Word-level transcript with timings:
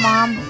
mom, 0.00 0.49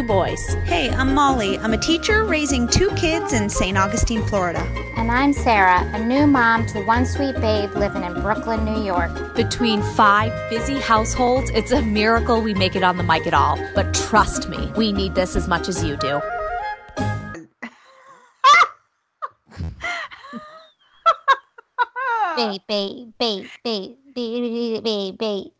boys. 0.03 0.55
Hey, 0.65 0.89
I'm 0.89 1.13
Molly. 1.13 1.57
I'm 1.59 1.73
a 1.73 1.77
teacher 1.77 2.23
raising 2.23 2.67
two 2.67 2.89
kids 2.91 3.33
in 3.33 3.49
St. 3.49 3.77
Augustine, 3.77 4.23
Florida. 4.25 4.61
And 4.97 5.11
I'm 5.11 5.33
Sarah, 5.33 5.81
a 5.93 6.03
new 6.03 6.27
mom 6.27 6.65
to 6.67 6.83
one 6.85 7.05
sweet 7.05 7.35
babe 7.35 7.71
living 7.75 8.03
in 8.03 8.13
Brooklyn, 8.21 8.65
New 8.65 8.83
York. 8.83 9.35
Between 9.35 9.81
five 9.81 10.31
busy 10.49 10.79
households, 10.79 11.49
it's 11.51 11.71
a 11.71 11.81
miracle 11.81 12.41
we 12.41 12.53
make 12.53 12.75
it 12.75 12.83
on 12.83 12.97
the 12.97 13.03
mic 13.03 13.27
at 13.27 13.33
all. 13.33 13.57
But 13.75 13.93
trust 13.93 14.49
me, 14.49 14.71
we 14.75 14.91
need 14.91 15.15
this 15.15 15.35
as 15.35 15.47
much 15.47 15.67
as 15.67 15.83
you 15.83 15.97
do. 15.97 16.21
Bait, 22.35 22.61
bait, 22.67 23.13
bait, 23.19 23.49
bait, 23.63 23.97
bait, 24.15 24.81
bait, 24.83 25.17
bait. 25.17 25.53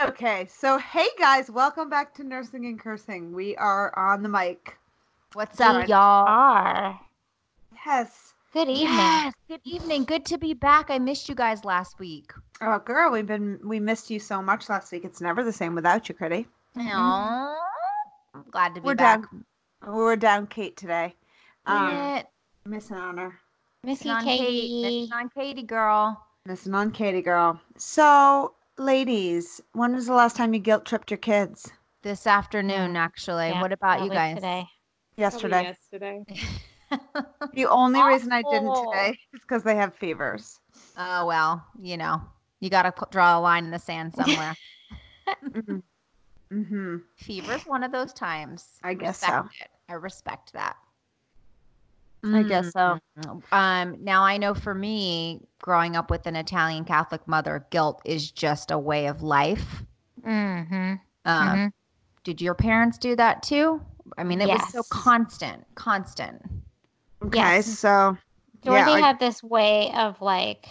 Okay, 0.00 0.46
so 0.50 0.76
hey 0.76 1.06
guys, 1.18 1.50
welcome 1.50 1.88
back 1.88 2.12
to 2.16 2.24
Nursing 2.24 2.66
and 2.66 2.78
Cursing. 2.78 3.32
We 3.32 3.56
are 3.56 3.98
on 3.98 4.22
the 4.22 4.28
mic. 4.28 4.76
What's 5.32 5.58
We 5.58 5.64
up, 5.64 5.88
y'all? 5.88 6.26
are. 6.28 7.00
Yes. 7.86 8.34
Good 8.52 8.68
evening. 8.68 8.88
Yes, 8.90 9.32
good 9.48 9.60
evening. 9.64 10.04
Good 10.04 10.26
to 10.26 10.36
be 10.36 10.52
back. 10.52 10.90
I 10.90 10.98
missed 10.98 11.30
you 11.30 11.34
guys 11.34 11.64
last 11.64 11.98
week. 11.98 12.32
Oh 12.60 12.78
girl, 12.78 13.10
we've 13.10 13.26
been 13.26 13.58
we 13.64 13.80
missed 13.80 14.10
you 14.10 14.20
so 14.20 14.42
much 14.42 14.68
last 14.68 14.92
week. 14.92 15.04
It's 15.06 15.22
never 15.22 15.42
the 15.42 15.52
same 15.52 15.74
without 15.74 16.10
you, 16.10 16.14
Critty. 16.14 16.46
Aw, 16.76 17.54
I'm 18.34 18.44
glad 18.50 18.74
to 18.74 18.82
be 18.82 18.86
We're 18.88 18.94
back. 18.96 19.22
down 19.30 19.44
we 19.86 19.94
were 20.02 20.16
down 20.16 20.46
Kate 20.46 20.76
today. 20.76 21.14
Um 21.64 21.88
Yeah, 21.90 22.22
missing 22.66 22.98
on 22.98 23.16
her. 23.16 23.38
Missing 23.82 24.10
on 24.10 24.24
Katie. 24.24 24.44
Katie. 24.44 24.82
Missing 25.00 25.12
on 25.14 25.28
Katie, 25.30 25.62
girl. 25.62 26.22
Missing 26.44 26.74
on 26.74 26.90
Katie 26.90 27.22
girl. 27.22 27.58
So 27.78 28.52
ladies, 28.78 29.60
when 29.72 29.94
was 29.94 30.06
the 30.06 30.14
last 30.14 30.36
time 30.36 30.54
you 30.54 30.60
guilt 30.60 30.84
tripped 30.84 31.10
your 31.10 31.18
kids? 31.18 31.70
This 32.02 32.26
afternoon, 32.26 32.96
actually. 32.96 33.48
Yeah, 33.48 33.60
what 33.60 33.72
about 33.72 34.02
you 34.02 34.10
guys? 34.10 34.36
Today. 34.36 34.66
Yesterday. 35.16 35.62
yesterday. 35.62 36.24
The 37.52 37.66
only 37.66 38.00
reason 38.00 38.30
I 38.30 38.42
didn't 38.42 38.72
today 38.74 39.18
is 39.32 39.40
because 39.40 39.64
they 39.64 39.74
have 39.74 39.92
fevers. 39.94 40.60
oh 40.96 41.26
well, 41.26 41.64
you 41.80 41.96
know, 41.96 42.22
you 42.60 42.70
got 42.70 42.82
to 42.82 43.06
draw 43.10 43.38
a 43.38 43.40
line 43.40 43.64
in 43.64 43.70
the 43.70 43.78
sand 43.78 44.14
somewhere. 44.14 44.54
Mm-hmm. 45.44 45.78
mm-hmm. 46.52 46.96
Fever's 47.16 47.66
one 47.66 47.82
of 47.82 47.90
those 47.90 48.12
times. 48.12 48.78
I 48.84 48.94
guess 48.94 49.18
so. 49.18 49.48
It. 49.60 49.68
I 49.88 49.94
respect 49.94 50.52
that. 50.52 50.76
I 52.34 52.42
guess 52.42 52.72
so. 52.72 52.98
Um, 53.52 53.96
now 54.02 54.22
I 54.22 54.36
know 54.38 54.54
for 54.54 54.74
me, 54.74 55.40
growing 55.60 55.96
up 55.96 56.10
with 56.10 56.26
an 56.26 56.36
Italian 56.36 56.84
Catholic 56.84 57.26
mother, 57.28 57.66
guilt 57.70 58.00
is 58.04 58.30
just 58.30 58.70
a 58.70 58.78
way 58.78 59.06
of 59.06 59.22
life. 59.22 59.82
Mm-hmm. 60.22 60.94
Um, 61.24 61.48
Mhm. 61.48 61.72
Did 62.24 62.40
your 62.40 62.54
parents 62.54 62.98
do 62.98 63.14
that 63.16 63.42
too? 63.42 63.80
I 64.18 64.24
mean, 64.24 64.40
it 64.40 64.48
was 64.48 64.72
so 64.72 64.82
constant, 64.90 65.64
constant. 65.76 66.42
Okay, 67.22 67.38
Yes. 67.38 67.78
so 67.78 68.16
Dorothy 68.62 68.80
Yeah, 68.80 68.94
like- 68.96 69.04
had 69.04 69.18
this 69.20 69.42
way 69.42 69.92
of 69.94 70.20
like, 70.20 70.66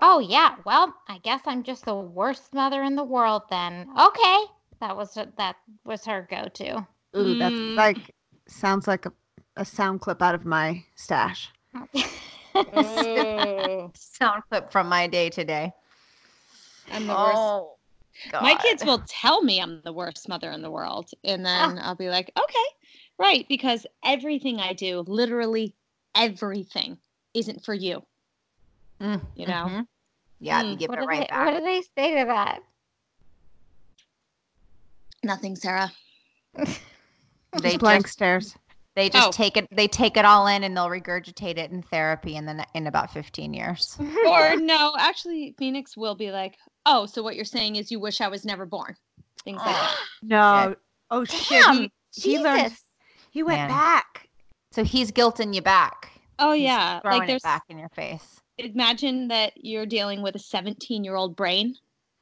oh 0.00 0.18
yeah, 0.20 0.56
well, 0.64 0.94
I 1.08 1.18
guess 1.18 1.40
I'm 1.46 1.62
just 1.64 1.84
the 1.84 1.94
worst 1.94 2.54
mother 2.54 2.82
in 2.82 2.94
the 2.96 3.04
world 3.04 3.42
then. 3.50 3.88
Okay. 3.98 4.44
That 4.80 4.96
was 4.96 5.14
that 5.14 5.56
was 5.84 6.04
her 6.04 6.26
go-to. 6.30 6.86
Ooh, 7.16 7.38
that's 7.38 7.54
Mm. 7.54 7.76
like 7.76 8.14
sounds 8.46 8.86
like 8.86 9.06
a, 9.06 9.12
a 9.56 9.64
sound 9.64 10.00
clip 10.00 10.20
out 10.22 10.34
of 10.34 10.44
my 10.44 10.84
stash. 10.96 11.50
Oh, 12.56 13.90
Sound 13.94 14.42
clip 14.48 14.70
from 14.70 14.88
my 14.88 15.06
day 15.06 15.28
today. 15.30 15.72
I'm 16.92 17.06
the 17.06 17.12
worst. 17.14 17.36
Oh, 17.36 17.76
My 18.40 18.54
kids 18.56 18.84
will 18.84 19.02
tell 19.08 19.42
me 19.42 19.60
I'm 19.60 19.80
the 19.84 19.92
worst 19.92 20.28
mother 20.28 20.50
in 20.52 20.62
the 20.62 20.70
world. 20.70 21.10
And 21.24 21.44
then 21.44 21.78
I'll 21.80 21.96
be 21.96 22.08
like, 22.10 22.30
okay, 22.38 22.64
right. 23.18 23.44
Because 23.48 23.86
everything 24.04 24.60
I 24.60 24.72
do, 24.72 25.00
literally 25.06 25.74
everything, 26.14 26.98
isn't 27.34 27.64
for 27.64 27.74
you. 27.74 28.04
Mm, 29.00 29.20
you 29.34 29.46
know? 29.46 29.66
mhm. 29.68 29.86
Yeah, 30.40 30.62
you 30.62 30.76
Mm. 30.76 30.78
give 30.78 30.88
what, 30.90 30.98
it 30.98 31.02
do 31.02 31.06
right 31.08 31.20
they, 31.22 31.26
back. 31.26 31.46
what 31.46 31.58
do 31.58 31.64
they 31.64 31.82
say 31.96 32.18
to 32.20 32.26
that? 32.26 32.60
Nothing, 35.24 35.56
Sarah. 35.56 35.90
They 37.60 37.76
blank 37.76 38.04
just- 38.04 38.12
stares. 38.14 38.54
They 38.96 39.08
just 39.08 39.28
Oh. 39.28 39.30
take 39.32 39.56
it. 39.56 39.66
They 39.72 39.88
take 39.88 40.16
it 40.16 40.24
all 40.24 40.46
in, 40.46 40.62
and 40.64 40.76
they'll 40.76 40.88
regurgitate 40.88 41.58
it 41.58 41.70
in 41.72 41.82
therapy, 41.82 42.36
and 42.36 42.46
then 42.46 42.64
in 42.74 42.86
about 42.86 43.10
fifteen 43.12 43.52
years. 43.54 43.96
Or 44.26 44.56
no, 44.60 44.94
actually, 44.98 45.54
Phoenix 45.58 45.96
will 45.96 46.14
be 46.14 46.30
like, 46.30 46.56
oh, 46.86 47.06
so 47.06 47.22
what 47.22 47.36
you're 47.36 47.44
saying 47.44 47.76
is 47.76 47.90
you 47.90 47.98
wish 48.00 48.20
I 48.20 48.28
was 48.28 48.44
never 48.44 48.66
born. 48.66 48.94
Things 49.44 49.60
like 49.64 49.74
that. 49.74 49.96
No. 50.22 50.74
Oh 51.10 51.24
shit. 51.24 51.48
Damn, 51.48 51.76
He, 51.76 51.92
he 52.14 52.38
learned. 52.38 52.62
Jesus. 52.64 52.84
He 53.30 53.42
went 53.42 53.58
Man. 53.62 53.68
back. 53.68 54.28
So 54.72 54.84
he's 54.84 55.10
guilting 55.12 55.54
you 55.54 55.60
back. 55.60 56.10
Oh, 56.38 56.52
He's 56.52 56.62
yeah. 56.64 57.00
throwing 57.00 57.18
Like 57.20 57.28
it 57.28 57.32
there's, 57.32 57.42
back 57.42 57.64
in 57.68 57.78
your 57.78 57.88
face. 57.90 58.40
imagine 58.58 59.28
that 59.28 59.52
you're 59.56 59.86
dealing 59.86 60.22
with 60.22 60.34
a 60.34 60.38
17 60.38 61.04
year 61.04 61.14
old 61.16 61.36
brain 61.36 61.74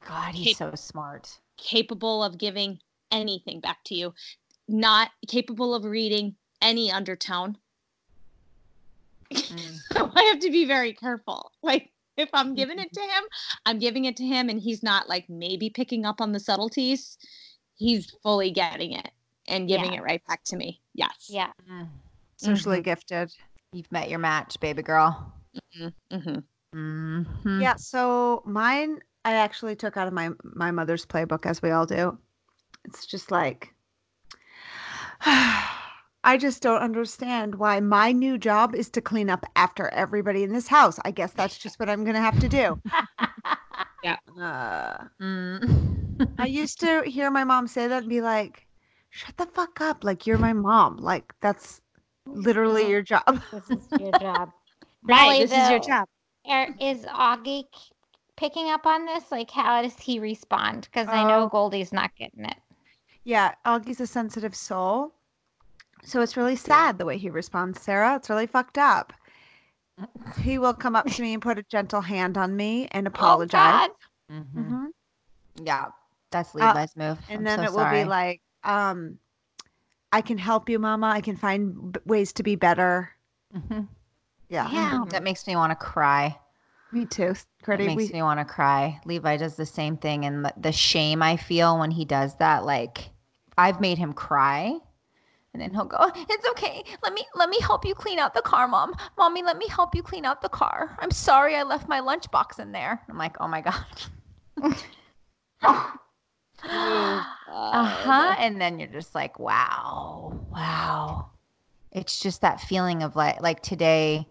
God, 0.07 0.35
he's 0.35 0.57
so 0.57 0.71
smart. 0.75 1.39
capable 1.57 2.23
of 2.23 2.37
giving 2.37 2.79
anything 3.11 3.59
back 3.61 3.77
to 3.85 3.95
you, 3.95 4.13
not 4.67 5.11
capable 5.27 5.73
of 5.73 5.85
reading 5.85 6.35
any 6.63 6.91
undertone. 6.91 7.57
Mm. 9.31 9.79
So 9.93 10.11
I 10.15 10.23
have 10.23 10.39
to 10.39 10.49
be 10.51 10.65
very 10.65 10.93
careful. 10.93 11.51
Like 11.61 11.91
if 12.17 12.29
I'm 12.33 12.55
giving 12.55 12.79
it 12.79 12.91
to 12.93 13.01
him, 13.13 13.23
I'm 13.65 13.77
giving 13.77 14.05
it 14.05 14.15
to 14.17 14.23
him 14.23 14.49
and 14.49 14.59
he's 14.59 14.81
not 14.81 15.07
like 15.07 15.29
maybe 15.29 15.69
picking 15.69 16.05
up 16.05 16.19
on 16.21 16.31
the 16.31 16.39
subtleties. 16.39 17.17
He's 17.75 18.09
fully 18.23 18.49
getting 18.51 18.93
it 18.93 19.09
and 19.47 19.67
giving 19.67 19.93
Yeah. 19.93 19.99
it 19.99 20.03
right 20.03 20.21
back 20.27 20.43
to 20.45 20.55
me. 20.55 20.81
Yes. 20.93 21.27
Yeah. 21.29 21.51
Mm. 21.69 21.89
Socially 22.37 22.81
gifted. 22.81 23.31
You've 23.71 23.91
met 23.91 24.09
your 24.09 24.19
match, 24.19 24.59
baby 24.59 24.81
girl. 24.81 25.31
hmm 25.75 25.87
Mhm. 26.75 27.61
Yeah. 27.61 27.75
So 27.75 28.41
mine, 28.45 28.99
I 29.25 29.33
actually 29.33 29.75
took 29.75 29.95
out 29.97 30.07
of 30.07 30.13
my 30.13 30.31
my 30.43 30.71
mother's 30.71 31.05
playbook, 31.05 31.45
as 31.45 31.61
we 31.61 31.69
all 31.69 31.85
do. 31.85 32.17
It's 32.85 33.05
just 33.05 33.29
like, 33.31 33.73
I 36.23 36.37
just 36.37 36.61
don't 36.61 36.81
understand 36.81 37.55
why 37.55 37.79
my 37.81 38.11
new 38.11 38.37
job 38.37 38.75
is 38.75 38.89
to 38.91 39.01
clean 39.01 39.29
up 39.29 39.45
after 39.55 39.89
everybody 39.89 40.43
in 40.43 40.53
this 40.53 40.67
house. 40.67 40.99
I 41.03 41.11
guess 41.11 41.33
that's 41.33 41.57
just 41.57 41.79
what 41.79 41.89
I'm 41.89 42.03
gonna 42.05 42.21
have 42.21 42.39
to 42.39 42.49
do. 42.49 42.81
Yeah. 44.03 44.17
Uh, 44.37 45.05
Mm. 45.21 46.27
I 46.37 46.45
used 46.45 46.79
to 46.81 47.03
hear 47.05 47.31
my 47.31 47.45
mom 47.45 47.67
say 47.67 47.87
that 47.87 48.01
and 48.03 48.09
be 48.09 48.19
like, 48.19 48.67
"Shut 49.11 49.37
the 49.37 49.45
fuck 49.45 49.79
up! 49.79 50.03
Like 50.03 50.27
you're 50.27 50.37
my 50.37 50.51
mom. 50.51 50.97
Like 50.97 51.33
that's 51.39 51.79
literally 52.25 52.89
your 52.89 53.01
job." 53.01 53.41
This 53.51 53.69
is 53.69 53.87
your 53.99 54.11
job. 54.19 54.51
Right. 55.05 55.25
Molly, 55.27 55.39
this 55.45 55.51
is 55.53 55.69
your 55.69 55.79
job. 55.79 56.07
are- 56.45 56.75
is 56.81 57.03
Augie 57.05 57.63
k- 57.71 57.79
picking 58.37 58.69
up 58.69 58.85
on 58.85 59.05
this? 59.05 59.31
Like, 59.31 59.49
how 59.51 59.81
does 59.81 59.97
he 59.99 60.19
respond? 60.19 60.81
Because 60.91 61.07
I 61.09 61.23
know 61.27 61.43
Oh. 61.43 61.49
Goldie's 61.49 61.91
not 61.93 62.13
getting 62.17 62.43
it. 62.45 62.57
Yeah, 63.23 63.53
Augie's 63.65 63.99
a 64.01 64.07
sensitive 64.07 64.53
soul. 64.55 65.13
So 66.05 66.21
it's 66.21 66.35
really 66.37 66.55
sad 66.55 66.97
the 66.97 67.05
way 67.05 67.17
he 67.17 67.29
responds, 67.29 67.81
Sarah. 67.81 68.15
It's 68.15 68.29
really 68.29 68.47
fucked 68.47 68.77
up. 68.77 69.13
He 70.41 70.57
will 70.57 70.73
come 70.73 70.95
up 70.95 71.05
to 71.07 71.21
me 71.21 71.33
and 71.33 71.41
put 71.41 71.57
a 71.57 71.63
gentle 71.63 72.01
hand 72.01 72.37
on 72.37 72.55
me 72.55 72.87
and 72.91 73.07
apologize. 73.07 73.89
Oh, 73.89 73.95
God. 74.29 74.45
Mhm. 74.55 74.67
Mhm. 74.69 74.87
Yeah, 75.63 75.85
that's 76.31 76.53
Uh, 76.55 76.59
Levi's 76.59 76.95
move. 76.95 77.19
And 77.29 77.39
I'm 77.39 77.43
then 77.45 77.57
so 77.59 77.63
it 77.63 77.69
will 77.71 77.77
sorry. 77.77 78.03
be 78.03 78.05
like, 78.05 78.41
um, 78.63 79.19
I 80.11 80.21
can 80.21 80.37
help 80.37 80.69
you, 80.69 80.79
Mama. 80.79 81.07
I 81.07 81.21
can 81.21 81.35
find 81.35 81.93
b- 81.93 81.99
ways 82.05 82.33
to 82.33 82.43
be 82.43 82.55
better. 82.55 83.11
Mhm. 83.55 83.87
Yeah. 84.49 84.69
Damn. 84.69 85.09
That 85.09 85.23
makes 85.23 85.47
me 85.47 85.55
want 85.55 85.71
to 85.71 85.75
cry. 85.75 86.37
Me 86.91 87.05
too. 87.05 87.31
It 87.31 87.45
Credit. 87.63 87.85
makes 87.85 88.09
We, 88.09 88.13
me 88.13 88.21
want 88.21 88.39
to 88.39 88.45
cry. 88.45 88.99
Levi 89.05 89.37
does 89.37 89.55
the 89.55 89.65
same 89.65 89.97
thing, 89.97 90.25
and 90.25 90.45
the, 90.45 90.53
the 90.57 90.71
shame 90.71 91.21
I 91.23 91.37
feel 91.37 91.79
when 91.79 91.91
he 91.91 92.05
does 92.05 92.35
that, 92.37 92.65
like 92.65 93.09
I've 93.57 93.81
made 93.81 93.97
him 93.97 94.13
cry, 94.13 94.77
and 95.53 95.61
then 95.61 95.71
he'll 95.71 95.85
go, 95.85 96.11
"It's 96.15 96.47
okay. 96.49 96.83
Let 97.03 97.13
me 97.13 97.23
let 97.35 97.49
me 97.49 97.59
help 97.61 97.85
you 97.85 97.93
clean 97.95 98.19
out 98.19 98.33
the 98.33 98.41
car, 98.41 98.67
mom. 98.67 98.95
Mommy, 99.17 99.43
let 99.43 99.57
me 99.57 99.67
help 99.67 99.95
you 99.95 100.01
clean 100.03 100.25
out 100.25 100.41
the 100.41 100.49
car. 100.49 100.97
I'm 100.99 101.11
sorry, 101.11 101.55
I 101.55 101.63
left 101.63 101.87
my 101.87 102.01
lunchbox 102.01 102.59
in 102.59 102.71
there." 102.71 103.01
I'm 103.09 103.17
like, 103.17 103.37
"Oh 103.39 103.47
my 103.47 103.61
god." 103.61 103.85
Uh, 105.63 105.91
uh-huh 107.47 108.35
and 108.39 108.59
then 108.59 108.79
you're 108.79 108.87
just 108.87 109.13
like 109.15 109.37
wow 109.39 110.39
wow 110.51 111.29
it's 111.91 112.19
just 112.19 112.41
that 112.41 112.61
feeling 112.61 113.03
of 113.03 113.15
like 113.15 113.41
like 113.41 113.61
today 113.61 114.27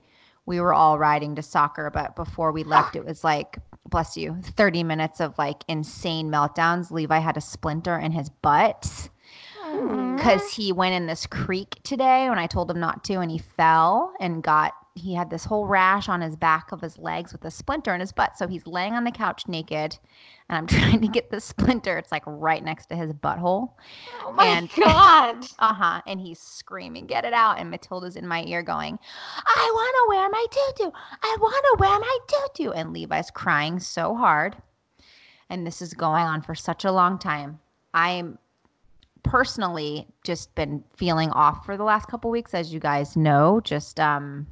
we 0.47 0.61
were 0.61 0.73
all 0.75 0.99
riding 0.99 1.35
to 1.35 1.43
soccer 1.43 1.91
but 1.91 2.17
before 2.17 2.53
we 2.53 2.65
left 2.65 2.97
it 2.97 3.05
was 3.05 3.23
like 3.23 3.59
bless 3.89 4.17
you 4.17 4.37
30 4.43 4.83
minutes 4.83 5.21
of 5.21 5.37
like 5.39 5.63
insane 5.69 6.31
meltdowns 6.31 6.91
levi 6.91 7.19
had 7.19 7.37
a 7.37 7.41
splinter 7.41 7.99
in 7.99 8.13
his 8.13 8.29
butt 8.29 9.09
because 10.17 10.53
he 10.53 10.73
went 10.73 10.95
in 10.95 11.07
this 11.07 11.27
creek 11.27 11.77
today 11.83 12.29
when 12.29 12.39
i 12.39 12.47
told 12.47 12.71
him 12.71 12.81
not 12.81 13.03
to 13.05 13.15
and 13.15 13.31
he 13.31 13.39
fell 13.39 14.13
and 14.21 14.43
got 14.43 14.73
he 14.95 15.15
had 15.15 15.31
this 15.31 15.45
whole 15.45 15.67
rash 15.67 16.09
on 16.09 16.21
his 16.21 16.37
back 16.37 16.71
of 16.71 16.81
his 16.81 16.99
legs 16.99 17.33
with 17.33 17.45
a 17.45 17.51
splinter 17.51 17.95
in 17.95 18.01
his 18.01 18.13
butt. 18.13 18.37
So 18.37 18.47
he's 18.47 18.67
laying 18.67 18.93
on 18.93 19.05
the 19.05 19.11
couch 19.11 19.49
naked 19.49 19.99
and 20.49 20.59
i'm 20.59 20.67
trying 20.81 21.01
to 21.01 21.09
get 21.09 21.31
the 21.31 21.41
splinter 21.41 21.97
it's 21.97 22.13
like 22.13 22.25
right 22.27 22.63
next 22.63 22.87
to 22.87 22.97
his 22.97 23.13
butthole. 23.13 23.71
Oh 24.23 24.33
my 24.33 24.47
and 24.47 24.71
god. 24.77 25.47
uh-huh 25.59 26.03
and 26.07 26.21
he's 26.21 26.39
screaming 26.39 27.07
get 27.07 27.25
it 27.25 27.33
out. 27.33 27.59
And 27.59 27.71
matilda's 27.71 28.17
in 28.17 28.27
my 28.27 28.45
ear 28.45 28.63
going 28.63 28.99
i 29.47 29.71
want 29.73 29.95
to 29.97 30.09
wear 30.09 30.29
my 30.29 30.47
tutu 30.51 30.91
i 31.23 31.37
want 31.41 31.65
to 31.65 31.77
wear 31.81 31.99
my 31.99 32.19
tutu 32.29 32.71
and 32.73 32.93
levi's 32.93 33.31
crying 33.31 33.81
so 33.81 34.15
hard. 34.15 34.57
And 35.49 35.67
this 35.67 35.83
is 35.83 35.93
going 35.93 36.25
on 36.25 36.41
for 36.41 36.55
such 36.55 36.85
a 36.87 36.93
long 36.93 37.19
time. 37.19 37.61
I'm 37.93 38.39
personally 39.23 40.07
just 40.25 40.55
been 40.55 40.83
feeling 40.97 41.31
off 41.31 41.65
for 41.65 41.77
the 41.77 41.85
last 41.85 42.09
couple 42.09 42.31
weeks 42.31 42.55
as 42.55 42.73
you 42.73 42.81
guys 42.81 43.17
know 43.17 43.61
just 43.63 44.01
um 44.01 44.47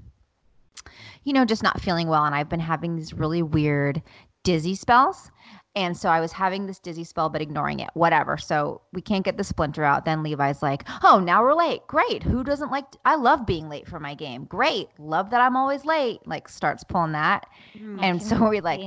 you 1.25 1.33
know 1.33 1.45
just 1.45 1.63
not 1.63 1.81
feeling 1.81 2.09
well 2.09 2.25
and 2.25 2.35
i've 2.35 2.49
been 2.49 2.61
having 2.61 2.97
these 2.97 3.13
really 3.13 3.43
weird 3.43 4.03
dizzy 4.45 4.75
spells 4.75 5.31
and 5.77 5.97
so 5.97 6.09
I 6.09 6.21
was 6.21 6.33
having 6.33 6.67
this 6.67 6.81
dizzy 6.81 7.05
spell, 7.05 7.29
but 7.29 7.41
ignoring 7.41 7.79
it. 7.79 7.91
Whatever. 7.95 8.37
So 8.37 8.81
we 8.93 9.01
can't 9.01 9.25
get 9.25 9.37
the 9.37 9.45
splinter 9.45 9.85
out. 9.85 10.05
Then 10.05 10.23
Levi's 10.23 10.63
like, 10.63 10.85
"Oh, 11.05 11.21
now 11.21 11.43
we're 11.43 11.55
late. 11.55 11.87
Great. 11.87 12.25
Who 12.25 12.43
doesn't 12.43 12.73
like? 12.73 12.87
I 13.05 13.15
love 13.15 13.47
being 13.47 13.69
late 13.69 13.87
for 13.87 14.01
my 14.01 14.15
game. 14.15 14.45
Great. 14.47 14.89
Love 14.99 15.31
that 15.31 15.41
I'm 15.41 15.57
always 15.57 15.85
late." 15.85 16.27
Like 16.27 16.49
starts 16.49 16.83
pulling 16.83 17.13
that, 17.13 17.47
and 18.01 18.21
so 18.21 18.49
we 18.51 18.61
like, 18.61 18.81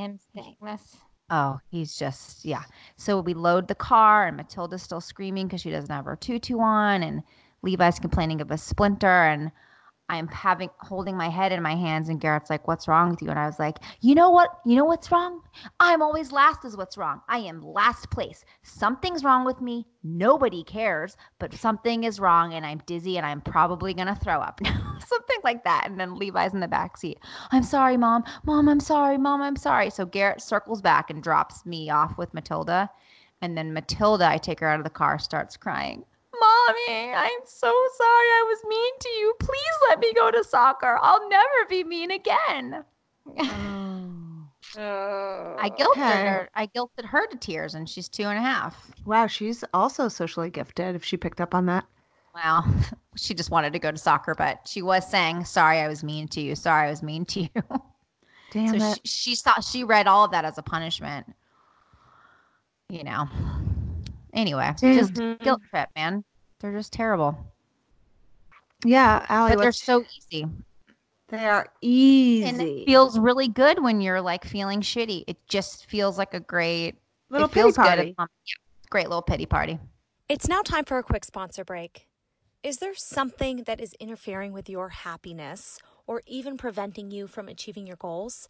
this. 0.61 0.97
Oh, 1.33 1.59
he's 1.69 1.97
just 1.97 2.45
yeah. 2.45 2.63
So 2.95 3.19
we 3.19 3.33
load 3.33 3.67
the 3.67 3.75
car, 3.75 4.27
and 4.27 4.37
Matilda's 4.37 4.83
still 4.83 5.01
screaming 5.01 5.47
because 5.47 5.61
she 5.61 5.71
doesn't 5.71 5.93
have 5.93 6.05
her 6.05 6.15
tutu 6.15 6.59
on, 6.59 7.01
and 7.03 7.23
Levi's 7.63 7.99
complaining 7.99 8.39
of 8.39 8.51
a 8.51 8.57
splinter, 8.57 9.07
and 9.25 9.51
I'm 10.13 10.27
having 10.27 10.69
holding 10.79 11.17
my 11.17 11.29
head 11.29 11.51
in 11.51 11.61
my 11.61 11.75
hands, 11.75 12.09
and 12.09 12.19
Garrett's 12.21 12.49
like, 12.49 12.67
"What's 12.67 12.87
wrong 12.87 13.09
with 13.09 13.21
you?" 13.21 13.29
And 13.29 13.39
I 13.39 13.45
was 13.45 13.59
like, 13.59 13.79
"You 14.01 14.15
know 14.15 14.29
what? 14.29 14.59
You 14.65 14.75
know 14.75 14.85
what's 14.85 15.11
wrong? 15.11 15.41
I'm 15.79 16.01
always 16.01 16.31
last. 16.31 16.65
Is 16.65 16.77
what's 16.77 16.97
wrong. 16.97 17.21
I 17.27 17.39
am 17.39 17.61
last 17.61 18.09
place. 18.09 18.45
Something's 18.61 19.23
wrong 19.23 19.45
with 19.45 19.61
me. 19.61 19.87
Nobody 20.03 20.63
cares, 20.63 21.17
but 21.39 21.53
something 21.53 22.03
is 22.03 22.19
wrong, 22.19 22.53
and 22.53 22.65
I'm 22.65 22.81
dizzy, 22.85 23.17
and 23.17 23.25
I'm 23.25 23.41
probably 23.41 23.93
gonna 23.93 24.15
throw 24.15 24.39
up. 24.39 24.61
Something 25.05 25.39
like 25.43 25.63
that." 25.63 25.87
And 25.89 25.99
then 25.99 26.15
Levi's 26.15 26.53
in 26.53 26.59
the 26.59 26.67
back 26.67 26.97
seat. 26.97 27.19
I'm 27.51 27.63
sorry, 27.63 27.97
mom. 27.97 28.23
Mom, 28.45 28.69
I'm 28.69 28.79
sorry. 28.79 29.17
Mom, 29.17 29.41
I'm 29.41 29.55
sorry. 29.57 29.89
So 29.89 30.05
Garrett 30.05 30.41
circles 30.41 30.81
back 30.81 31.09
and 31.09 31.23
drops 31.23 31.65
me 31.65 31.89
off 31.89 32.17
with 32.17 32.33
Matilda, 32.33 32.89
and 33.41 33.57
then 33.57 33.73
Matilda, 33.73 34.27
I 34.29 34.37
take 34.37 34.59
her 34.61 34.67
out 34.67 34.79
of 34.79 34.83
the 34.83 34.89
car, 34.89 35.19
starts 35.19 35.57
crying. 35.57 36.05
Mommy, 36.43 37.13
I'm 37.13 37.41
so 37.45 37.67
sorry 37.67 38.27
I 38.27 38.45
was 38.47 38.59
mean 38.67 38.93
to 38.99 39.09
you. 39.09 39.33
Please 39.39 39.75
let 39.89 39.99
me 39.99 40.13
go 40.13 40.31
to 40.31 40.43
soccer. 40.43 40.97
I'll 41.01 41.27
never 41.29 41.65
be 41.69 41.83
mean 41.83 42.11
again. 42.11 42.83
Mm. 43.27 44.47
Oh. 44.77 45.55
I 45.59 45.69
guilted 45.69 45.91
Okay. 45.91 46.27
her. 46.27 46.49
I 46.55 46.67
guilted 46.67 47.05
her 47.05 47.27
to 47.27 47.37
tears, 47.37 47.75
and 47.75 47.87
she's 47.87 48.09
two 48.09 48.23
and 48.23 48.37
a 48.37 48.41
half. 48.41 48.91
Wow, 49.05 49.27
she's 49.27 49.63
also 49.73 50.07
socially 50.07 50.49
gifted 50.49 50.95
if 50.95 51.03
she 51.03 51.15
picked 51.15 51.39
up 51.39 51.53
on 51.53 51.65
that. 51.67 51.85
Wow, 52.33 52.65
she 53.15 53.33
just 53.33 53.51
wanted 53.51 53.73
to 53.73 53.79
go 53.79 53.91
to 53.91 53.97
soccer, 53.97 54.33
but 54.35 54.67
she 54.67 54.81
was 54.81 55.09
saying, 55.09 55.45
"Sorry, 55.45 55.79
I 55.79 55.87
was 55.87 56.03
mean 56.03 56.27
to 56.29 56.41
you. 56.41 56.55
Sorry, 56.55 56.87
I 56.87 56.89
was 56.89 57.03
mean 57.03 57.25
to 57.25 57.41
you." 57.41 57.49
Damn 58.51 58.79
so 58.79 58.85
it. 58.85 58.99
she, 59.03 59.31
she 59.31 59.35
thought 59.35 59.63
she 59.63 59.83
read 59.83 60.07
all 60.07 60.25
of 60.25 60.31
that 60.31 60.45
as 60.45 60.57
a 60.57 60.63
punishment. 60.63 61.27
You 62.89 63.03
know. 63.03 63.27
Anyway, 64.33 64.73
just 64.79 65.13
mm-hmm. 65.13 65.43
guilt 65.43 65.61
trip, 65.69 65.89
man. 65.95 66.23
They're 66.63 66.71
just 66.71 66.93
terrible, 66.93 67.37
yeah, 68.85 69.25
Allie, 69.27 69.55
but 69.55 69.63
they're 69.63 69.73
so 69.73 70.05
easy. 70.31 70.47
they 71.27 71.45
are 71.45 71.67
easy. 71.81 72.45
And 72.45 72.61
it 72.61 72.85
feels 72.85 73.19
really 73.19 73.49
good 73.49 73.83
when 73.83 73.99
you're 73.99 74.21
like 74.21 74.45
feeling 74.45 74.79
shitty. 74.79 75.25
It 75.27 75.35
just 75.49 75.87
feels 75.87 76.17
like 76.17 76.33
a 76.33 76.39
great 76.39 76.95
Little 77.29 77.49
it 77.49 77.53
feels 77.53 77.75
pity 77.75 77.89
party. 77.89 78.15
Yeah, 78.17 78.25
great 78.89 79.09
little 79.09 79.21
pity 79.21 79.45
party. 79.45 79.77
It's 80.29 80.47
now 80.47 80.61
time 80.61 80.85
for 80.85 80.97
a 80.97 81.03
quick 81.03 81.25
sponsor 81.25 81.65
break. 81.65 82.07
Is 82.63 82.77
there 82.77 82.95
something 82.95 83.63
that 83.65 83.81
is 83.81 83.93
interfering 83.99 84.53
with 84.53 84.69
your 84.69 84.87
happiness 84.87 85.79
or 86.07 86.21
even 86.27 86.55
preventing 86.55 87.11
you 87.11 87.27
from 87.27 87.49
achieving 87.49 87.85
your 87.85 87.97
goals? 87.97 88.47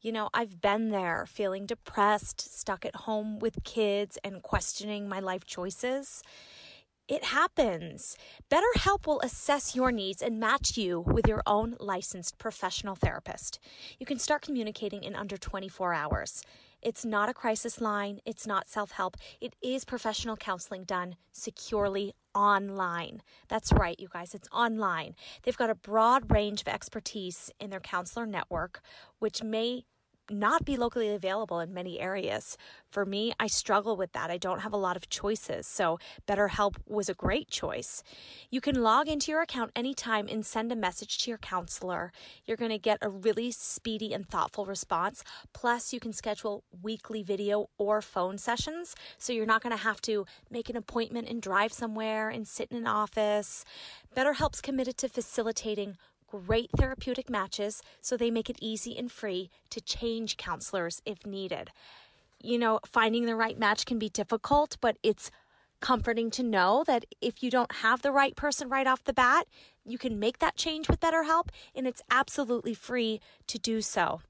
You 0.00 0.10
know, 0.10 0.30
I've 0.34 0.60
been 0.60 0.90
there 0.90 1.26
feeling 1.28 1.66
depressed, 1.66 2.40
stuck 2.40 2.84
at 2.84 2.96
home 2.96 3.38
with 3.38 3.62
kids, 3.62 4.18
and 4.24 4.42
questioning 4.42 5.08
my 5.08 5.20
life 5.20 5.44
choices. 5.44 6.24
It 7.08 7.24
happens. 7.24 8.16
BetterHelp 8.48 9.06
will 9.06 9.20
assess 9.20 9.74
your 9.74 9.90
needs 9.90 10.22
and 10.22 10.38
match 10.38 10.76
you 10.76 11.00
with 11.00 11.26
your 11.26 11.42
own 11.46 11.76
licensed 11.80 12.38
professional 12.38 12.94
therapist. 12.94 13.58
You 13.98 14.06
can 14.06 14.20
start 14.20 14.42
communicating 14.42 15.02
in 15.02 15.16
under 15.16 15.36
24 15.36 15.92
hours. 15.92 16.42
It's 16.80 17.04
not 17.04 17.28
a 17.28 17.34
crisis 17.34 17.80
line, 17.80 18.20
it's 18.24 18.46
not 18.46 18.68
self 18.68 18.92
help. 18.92 19.16
It 19.40 19.54
is 19.62 19.84
professional 19.84 20.36
counseling 20.36 20.84
done 20.84 21.16
securely 21.32 22.12
online. 22.34 23.22
That's 23.48 23.72
right, 23.72 23.98
you 23.98 24.08
guys, 24.12 24.34
it's 24.34 24.48
online. 24.52 25.14
They've 25.42 25.56
got 25.56 25.70
a 25.70 25.74
broad 25.74 26.30
range 26.30 26.62
of 26.62 26.68
expertise 26.68 27.50
in 27.60 27.70
their 27.70 27.80
counselor 27.80 28.26
network, 28.26 28.80
which 29.18 29.42
may 29.42 29.84
not 30.30 30.64
be 30.64 30.76
locally 30.76 31.14
available 31.14 31.60
in 31.60 31.74
many 31.74 32.00
areas. 32.00 32.56
For 32.90 33.04
me, 33.04 33.32
I 33.40 33.46
struggle 33.46 33.96
with 33.96 34.12
that. 34.12 34.30
I 34.30 34.38
don't 34.38 34.60
have 34.60 34.72
a 34.72 34.76
lot 34.76 34.96
of 34.96 35.08
choices, 35.08 35.66
so 35.66 35.98
BetterHelp 36.26 36.76
was 36.86 37.08
a 37.08 37.14
great 37.14 37.48
choice. 37.48 38.02
You 38.50 38.60
can 38.60 38.82
log 38.82 39.08
into 39.08 39.30
your 39.30 39.42
account 39.42 39.72
anytime 39.74 40.28
and 40.28 40.44
send 40.44 40.70
a 40.70 40.76
message 40.76 41.18
to 41.18 41.30
your 41.30 41.38
counselor. 41.38 42.12
You're 42.44 42.56
going 42.56 42.70
to 42.70 42.78
get 42.78 42.98
a 43.02 43.08
really 43.08 43.50
speedy 43.50 44.12
and 44.12 44.28
thoughtful 44.28 44.66
response. 44.66 45.24
Plus, 45.52 45.92
you 45.92 46.00
can 46.00 46.12
schedule 46.12 46.64
weekly 46.82 47.22
video 47.22 47.68
or 47.78 48.00
phone 48.00 48.38
sessions, 48.38 48.94
so 49.18 49.32
you're 49.32 49.46
not 49.46 49.62
going 49.62 49.76
to 49.76 49.82
have 49.82 50.00
to 50.02 50.26
make 50.50 50.70
an 50.70 50.76
appointment 50.76 51.28
and 51.28 51.42
drive 51.42 51.72
somewhere 51.72 52.28
and 52.28 52.46
sit 52.46 52.70
in 52.70 52.76
an 52.76 52.86
office. 52.86 53.64
BetterHelp's 54.16 54.60
committed 54.60 54.96
to 54.98 55.08
facilitating 55.08 55.96
great 56.32 56.70
therapeutic 56.74 57.28
matches 57.28 57.82
so 58.00 58.16
they 58.16 58.30
make 58.30 58.48
it 58.48 58.56
easy 58.58 58.96
and 58.96 59.12
free 59.12 59.50
to 59.68 59.82
change 59.82 60.38
counselors 60.38 61.02
if 61.04 61.26
needed. 61.26 61.68
You 62.40 62.58
know, 62.58 62.80
finding 62.86 63.26
the 63.26 63.36
right 63.36 63.58
match 63.58 63.84
can 63.84 63.98
be 63.98 64.08
difficult, 64.08 64.78
but 64.80 64.96
it's 65.02 65.30
comforting 65.80 66.30
to 66.30 66.42
know 66.42 66.84
that 66.86 67.04
if 67.20 67.42
you 67.42 67.50
don't 67.50 67.70
have 67.76 68.00
the 68.00 68.12
right 68.12 68.34
person 68.34 68.70
right 68.70 68.86
off 68.86 69.04
the 69.04 69.12
bat, 69.12 69.46
you 69.84 69.98
can 69.98 70.18
make 70.18 70.38
that 70.38 70.56
change 70.56 70.88
with 70.88 71.00
BetterHelp 71.00 71.50
and 71.74 71.86
it's 71.86 72.00
absolutely 72.10 72.72
free 72.72 73.20
to 73.48 73.58
do 73.58 73.82
so. 73.82 74.22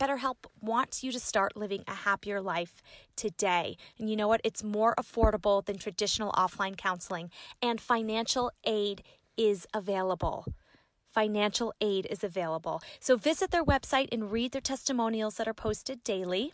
BetterHelp 0.00 0.46
wants 0.60 1.04
you 1.04 1.12
to 1.12 1.20
start 1.20 1.56
living 1.56 1.84
a 1.86 1.94
happier 1.94 2.40
life 2.40 2.82
today. 3.14 3.76
And 4.00 4.10
you 4.10 4.16
know 4.16 4.26
what? 4.26 4.40
It's 4.42 4.64
more 4.64 4.96
affordable 4.98 5.64
than 5.64 5.78
traditional 5.78 6.32
offline 6.32 6.76
counseling, 6.76 7.30
and 7.60 7.80
financial 7.80 8.50
aid 8.64 9.02
is 9.36 9.66
available. 9.74 10.46
Financial 11.12 11.74
aid 11.80 12.06
is 12.10 12.24
available. 12.24 12.80
So 12.98 13.16
visit 13.16 13.50
their 13.50 13.64
website 13.64 14.08
and 14.10 14.32
read 14.32 14.52
their 14.52 14.62
testimonials 14.62 15.34
that 15.36 15.46
are 15.46 15.54
posted 15.54 16.02
daily. 16.02 16.52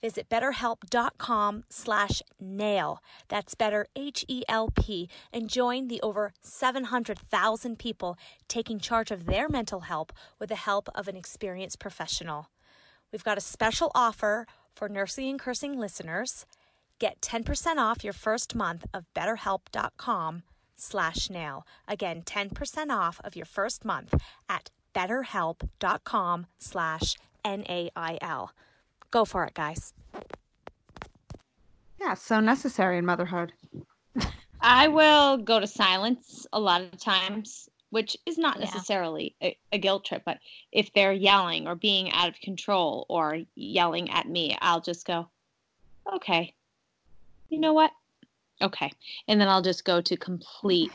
Visit 0.00 0.28
betterhelp.com 0.28 1.64
slash 1.70 2.20
nail. 2.40 2.98
That's 3.28 3.54
better 3.54 3.86
H 3.96 4.24
E 4.28 4.42
L 4.48 4.70
P 4.74 5.08
and 5.32 5.48
join 5.48 5.88
the 5.88 6.00
over 6.02 6.32
700,000 6.42 7.78
people 7.78 8.18
taking 8.48 8.78
charge 8.78 9.10
of 9.10 9.26
their 9.26 9.48
mental 9.48 9.80
health 9.80 10.10
with 10.38 10.50
the 10.50 10.56
help 10.56 10.88
of 10.94 11.08
an 11.08 11.16
experienced 11.16 11.78
professional. 11.78 12.50
We've 13.12 13.24
got 13.24 13.38
a 13.38 13.40
special 13.40 13.90
offer 13.94 14.46
for 14.74 14.88
Nursing 14.88 15.30
and 15.30 15.38
Cursing 15.38 15.78
listeners. 15.78 16.46
Get 16.98 17.20
10% 17.20 17.76
off 17.76 18.04
your 18.04 18.12
first 18.12 18.54
month 18.54 18.84
of 18.92 19.04
betterhelp.com 19.14 20.42
slash 20.76 21.30
nail. 21.30 21.66
Again, 21.88 22.22
10% 22.22 22.90
off 22.90 23.20
of 23.24 23.36
your 23.36 23.46
first 23.46 23.84
month 23.84 24.14
at 24.48 24.70
betterhelp.com 24.94 26.46
slash 26.58 27.16
N-A-I-L. 27.44 28.52
Go 29.10 29.24
for 29.24 29.44
it, 29.44 29.54
guys. 29.54 29.92
Yeah, 32.00 32.14
so 32.14 32.40
necessary 32.40 32.98
in 32.98 33.06
motherhood. 33.06 33.52
I 34.60 34.88
will 34.88 35.36
go 35.38 35.60
to 35.60 35.66
silence 35.66 36.46
a 36.52 36.60
lot 36.60 36.80
of 36.80 36.98
times, 36.98 37.68
which 37.90 38.16
is 38.26 38.38
not 38.38 38.56
Yeah. 38.58 38.64
necessarily 38.66 39.34
a, 39.42 39.56
a 39.72 39.78
guilt 39.78 40.04
trip, 40.04 40.22
but 40.24 40.38
if 40.72 40.92
they're 40.92 41.12
yelling 41.12 41.66
or 41.66 41.74
being 41.74 42.10
out 42.12 42.28
of 42.28 42.40
control 42.40 43.06
or 43.08 43.38
yelling 43.54 44.10
at 44.10 44.28
me, 44.28 44.56
I'll 44.60 44.80
just 44.80 45.06
go, 45.06 45.28
okay, 46.14 46.54
you 47.48 47.58
know 47.60 47.72
what? 47.72 47.90
Okay. 48.62 48.92
And 49.28 49.40
then 49.40 49.48
I'll 49.48 49.62
just 49.62 49.84
go 49.84 50.00
to 50.00 50.16
complete 50.16 50.92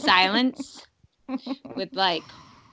silence 0.00 0.86
with 1.76 1.90
like 1.92 2.22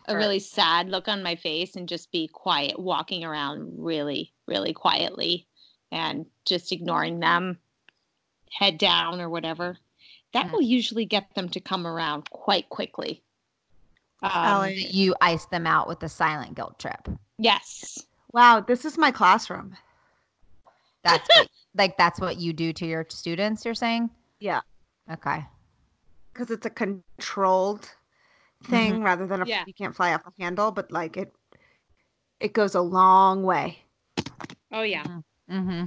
a 0.08 0.16
really 0.16 0.40
sad 0.40 0.90
look 0.90 1.08
on 1.08 1.22
my 1.22 1.36
face 1.36 1.76
and 1.76 1.90
just 1.90 2.12
be 2.12 2.28
quiet, 2.28 2.80
walking 2.80 3.24
around 3.24 3.74
really, 3.78 4.34
really 4.48 4.74
quietly 4.74 5.46
and 5.92 6.26
just 6.46 6.72
ignoring 6.72 7.20
them, 7.20 7.58
head 8.52 8.78
down 8.78 9.20
or 9.20 9.30
whatever. 9.30 9.78
That 10.34 10.52
will 10.52 10.62
usually 10.62 11.06
get 11.06 11.34
them 11.36 11.50
to 11.50 11.60
come 11.60 11.88
around 11.88 12.30
quite 12.30 12.70
quickly. 12.70 13.24
Um. 14.22 14.72
You 14.74 15.16
ice 15.22 15.46
them 15.46 15.68
out 15.68 15.88
with 15.88 16.00
the 16.00 16.10
silent 16.10 16.56
guilt 16.56 16.80
trip. 16.80 17.08
yes. 17.38 18.04
Wow, 18.34 18.60
this 18.60 18.84
is 18.86 18.98
my 18.98 19.10
classroom. 19.10 19.76
That's 21.04 21.28
what, 21.36 21.48
like 21.78 21.98
that's 21.98 22.20
what 22.20 22.38
you 22.38 22.54
do 22.54 22.74
to 22.74 22.86
your 22.86 23.06
students. 23.10 23.66
You're 23.66 23.76
saying? 23.76 24.10
Yeah. 24.40 24.62
Okay. 25.12 25.46
because 26.34 26.52
it's 26.52 26.66
a 26.66 26.70
controlled 26.70 27.90
thing 28.66 29.02
rather 29.04 29.26
than 29.28 29.42
a 29.42 29.46
Yeah. 29.46 29.64
you 29.66 29.74
can't 29.74 29.96
fly 29.96 30.14
off 30.14 30.24
the 30.24 30.44
handle, 30.44 30.72
but 30.72 30.92
like 30.92 31.18
it 31.18 31.34
it 32.40 32.54
goes 32.54 32.76
a 32.76 32.82
long 32.82 33.44
way. 33.44 33.80
Oh, 34.72 34.84
yeah. 34.84 35.04
Mm-hmm. 35.50 35.86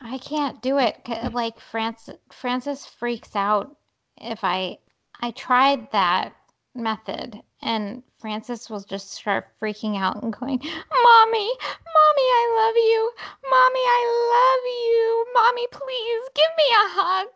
I 0.00 0.18
can't 0.18 0.60
do 0.62 0.78
it 0.78 1.00
Like 1.32 1.58
Francis, 1.60 2.16
Francis 2.32 2.86
freaks 2.86 3.34
out 3.36 3.76
if 4.18 4.40
I. 4.44 4.78
I 5.20 5.30
tried 5.32 5.90
that 5.92 6.34
method, 6.74 7.40
and 7.62 8.02
Francis 8.18 8.68
will 8.68 8.80
just 8.80 9.12
start 9.12 9.48
freaking 9.60 9.96
out 9.96 10.22
and 10.22 10.32
going, 10.32 10.58
"Mommy, 10.58 11.50
mommy, 11.92 12.26
I 12.40 12.44
love 12.60 12.76
you. 12.76 13.12
Mommy, 13.48 13.80
I 13.80 14.02
love 14.34 14.64
you. 14.84 15.26
Mommy, 15.34 15.66
please 15.70 16.28
give 16.34 16.50
me 16.58 16.64
a 16.70 16.88
hug." 16.88 17.28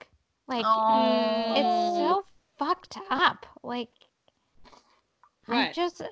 Like 0.49 0.65
it's 1.59 1.97
so 1.97 2.25
fucked 2.59 2.99
up. 3.11 3.47
Like 3.63 3.91
I 5.49 5.67
What? 5.67 5.75
just 5.75 6.03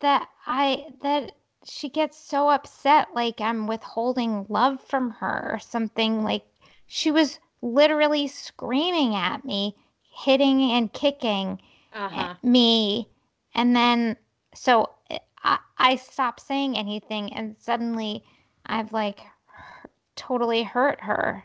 that 0.00 0.28
I 0.46 0.86
that 1.02 1.32
she 1.64 1.88
gets 1.88 2.18
so 2.18 2.48
upset 2.48 3.08
like 3.14 3.40
I'm 3.40 3.66
withholding 3.66 4.46
love 4.48 4.80
from 4.80 5.10
her 5.10 5.50
or 5.54 5.58
something 5.58 6.24
like 6.24 6.44
she 6.86 7.10
was 7.10 7.38
literally 7.62 8.26
screaming 8.26 9.14
at 9.14 9.44
me, 9.44 9.76
hitting 10.10 10.60
and 10.72 10.92
kicking 10.92 11.60
Uh-huh. 11.94 12.34
me 12.42 13.08
and 13.54 13.76
then 13.76 14.16
so 14.54 14.90
eh, 15.10 15.18
I, 15.44 15.58
I 15.78 15.96
stopped 15.96 16.40
saying 16.40 16.76
anything 16.76 17.32
and 17.34 17.56
suddenly 17.58 18.24
I've 18.66 18.92
like 18.92 19.20
totally 20.16 20.62
hurt 20.62 21.00
her. 21.02 21.44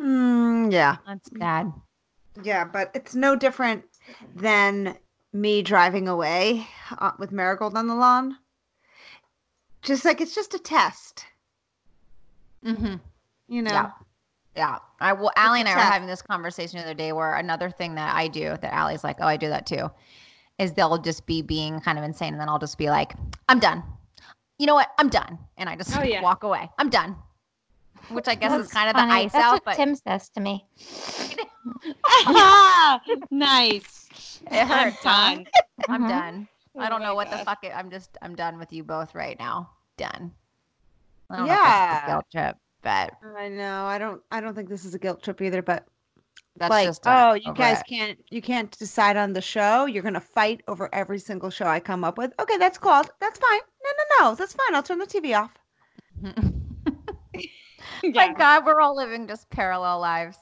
Mm, 0.00 0.72
yeah, 0.72 0.96
That's 1.06 1.28
bad. 1.28 1.72
yeah, 2.42 2.64
but 2.64 2.90
it's 2.94 3.14
no 3.14 3.34
different 3.36 3.84
than 4.34 4.96
me 5.32 5.62
driving 5.62 6.08
away 6.08 6.66
uh, 6.98 7.12
with 7.18 7.32
Marigold 7.32 7.76
on 7.76 7.86
the 7.88 7.94
lawn. 7.94 8.36
Just 9.82 10.04
like 10.04 10.20
it's 10.20 10.34
just 10.34 10.54
a 10.54 10.58
test, 10.58 11.24
Mm-hmm. 12.64 12.96
you 13.48 13.62
know. 13.62 13.70
Yeah. 13.72 13.90
Yeah. 14.58 14.78
I 14.98 15.12
well, 15.12 15.30
Allie 15.36 15.60
and 15.60 15.68
I 15.68 15.76
were 15.76 15.80
having 15.82 16.08
this 16.08 16.20
conversation 16.20 16.78
the 16.80 16.84
other 16.84 16.92
day 16.94 17.12
where 17.12 17.36
another 17.36 17.70
thing 17.70 17.94
that 17.94 18.12
I 18.16 18.26
do 18.26 18.56
that 18.60 18.74
Allie's 18.74 19.04
like, 19.04 19.18
oh, 19.20 19.26
I 19.26 19.36
do 19.36 19.48
that 19.50 19.66
too, 19.66 19.88
is 20.58 20.72
they'll 20.72 20.98
just 20.98 21.26
be 21.26 21.42
being 21.42 21.78
kind 21.80 21.96
of 21.96 22.02
insane, 22.02 22.32
and 22.32 22.40
then 22.40 22.48
I'll 22.48 22.58
just 22.58 22.76
be 22.76 22.90
like, 22.90 23.12
I'm 23.48 23.60
done. 23.60 23.84
You 24.58 24.66
know 24.66 24.74
what? 24.74 24.88
I'm 24.98 25.08
done, 25.10 25.38
and 25.58 25.68
I 25.68 25.76
just 25.76 25.96
Oh, 25.96 26.02
yeah. 26.02 26.20
walk 26.20 26.42
away. 26.42 26.68
I'm 26.76 26.90
done. 26.90 27.14
Which 28.08 28.26
I 28.26 28.34
guess 28.34 28.50
is 28.50 28.58
That's 28.58 28.72
kind 28.72 28.88
of 28.90 28.96
funny. 28.96 29.10
the 29.12 29.14
ice 29.14 29.32
That's 29.32 29.44
out, 29.44 29.52
what 29.52 29.64
but 29.64 29.76
Tim 29.76 29.94
says 29.94 30.28
to 30.30 30.40
me. 30.40 30.66
nice. 33.30 34.08
it 34.50 34.66
I'm 34.66 34.66
hurts. 34.66 35.04
done. 35.04 35.46
I'm 35.88 36.02
Mhm. 36.02 36.08
done. 36.08 36.48
I 36.80 36.86
Oh 36.86 36.88
don't 36.88 37.00
know 37.02 37.10
my 37.10 37.14
what 37.14 37.30
the 37.30 37.44
fuck. 37.44 37.62
It, 37.62 37.72
I'm 37.76 37.90
just. 37.90 38.18
I'm 38.22 38.34
done 38.34 38.58
with 38.58 38.72
you 38.72 38.82
both 38.82 39.14
right 39.14 39.38
now. 39.38 39.70
Done. 39.96 40.32
I 41.30 41.36
don't 41.36 41.46
know 41.46 42.22
if 42.84 42.94
this 42.94 43.14
is 43.14 43.24
a 43.24 43.28
Yeah. 43.28 43.38
guilt 43.38 43.38
trip, 43.38 43.38
but 43.38 43.38
I 43.38 43.48
know. 43.48 43.84
I 43.86 43.98
don't. 43.98 44.22
I 44.30 44.40
don't 44.40 44.54
think 44.54 44.68
this 44.68 44.84
is 44.84 44.94
a 44.94 44.98
guilt 44.98 45.22
trip 45.22 45.40
either. 45.42 45.62
But 45.62 45.86
that's 46.56 46.70
like, 46.70 46.86
just. 46.86 47.02
oh, 47.06 47.34
you 47.34 47.54
guys 47.54 47.80
it. 47.80 47.86
can't. 47.88 48.18
You 48.30 48.42
can't 48.42 48.70
decide 48.78 49.16
on 49.16 49.32
the 49.32 49.40
show. 49.42 49.86
You're 49.86 50.02
gonna 50.02 50.20
fight 50.20 50.62
over 50.68 50.88
every 50.94 51.18
single 51.18 51.50
show 51.50 51.66
I 51.66 51.80
come 51.80 52.04
up 52.04 52.18
with. 52.18 52.32
Okay, 52.40 52.56
that's 52.58 52.78
called. 52.78 53.10
That's 53.20 53.38
fine. 53.38 53.60
No, 53.84 53.90
no, 53.98 54.30
no. 54.30 54.34
That's 54.36 54.54
fine. 54.54 54.74
I'll 54.74 54.82
turn 54.82 54.98
the 54.98 55.06
TV 55.06 55.34
off. 55.38 55.52
My 58.14 58.32
God, 58.32 58.66
we're 58.66 58.80
all 58.80 58.96
living 58.96 59.26
just 59.26 59.48
parallel 59.50 60.00
lives. 60.00 60.38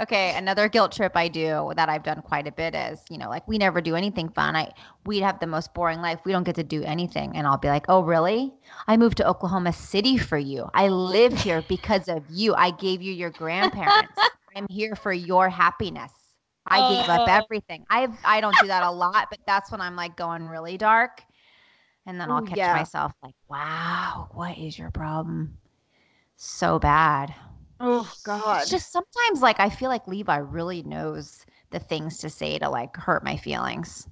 Okay, 0.00 0.36
another 0.36 0.68
guilt 0.68 0.92
trip 0.92 1.12
I 1.16 1.28
do 1.28 1.72
that 1.76 1.88
I've 1.88 2.02
done 2.02 2.22
quite 2.22 2.46
a 2.46 2.52
bit 2.52 2.74
is, 2.74 3.00
you 3.10 3.18
know, 3.18 3.28
like 3.28 3.46
we 3.46 3.58
never 3.58 3.80
do 3.80 3.94
anything 3.94 4.28
fun. 4.28 4.56
I 4.56 4.72
we'd 5.06 5.22
have 5.22 5.40
the 5.40 5.46
most 5.46 5.74
boring 5.74 6.00
life. 6.00 6.20
We 6.24 6.32
don't 6.32 6.44
get 6.44 6.56
to 6.56 6.64
do 6.64 6.82
anything. 6.82 7.36
And 7.36 7.46
I'll 7.46 7.58
be 7.58 7.68
like, 7.68 7.86
"Oh, 7.88 8.02
really? 8.02 8.52
I 8.86 8.96
moved 8.96 9.16
to 9.18 9.28
Oklahoma 9.28 9.72
City 9.72 10.16
for 10.18 10.38
you. 10.38 10.68
I 10.74 10.88
live 10.88 11.32
here 11.32 11.62
because 11.68 12.08
of 12.08 12.24
you. 12.30 12.54
I 12.54 12.70
gave 12.72 13.02
you 13.02 13.12
your 13.12 13.30
grandparents. 13.30 14.14
I'm 14.56 14.66
here 14.68 14.96
for 14.96 15.12
your 15.12 15.48
happiness. 15.48 16.12
I 16.66 16.78
oh. 16.80 16.88
gave 16.96 17.08
up 17.08 17.28
Oh. 17.28 17.32
everything. 17.32 17.84
I 17.90 18.08
I 18.24 18.40
don't 18.40 18.56
do 18.60 18.66
that 18.68 18.82
a 18.82 18.90
lot, 18.90 19.28
but 19.30 19.40
that's 19.46 19.70
when 19.70 19.80
I'm 19.80 19.96
like 19.96 20.16
going 20.16 20.48
really 20.48 20.76
dark. 20.78 21.22
And 22.06 22.20
then 22.20 22.30
I'll 22.30 22.42
catch 22.42 22.58
yeah. 22.58 22.74
myself 22.74 23.12
like, 23.22 23.34
"Wow, 23.48 24.28
what 24.32 24.58
is 24.58 24.78
your 24.78 24.90
problem?" 24.90 25.58
So 26.44 26.80
bad. 26.80 27.32
Oh 27.78 28.12
God. 28.24 28.62
It's 28.62 28.70
just 28.70 28.90
sometimes 28.90 29.42
like 29.42 29.60
I 29.60 29.70
feel 29.70 29.88
like 29.88 30.08
Levi 30.08 30.38
really 30.38 30.82
knows 30.82 31.46
the 31.70 31.78
things 31.78 32.18
to 32.18 32.28
say 32.28 32.58
to 32.58 32.68
like 32.68 32.96
hurt 32.96 33.22
my 33.22 33.36
feelings. 33.36 34.08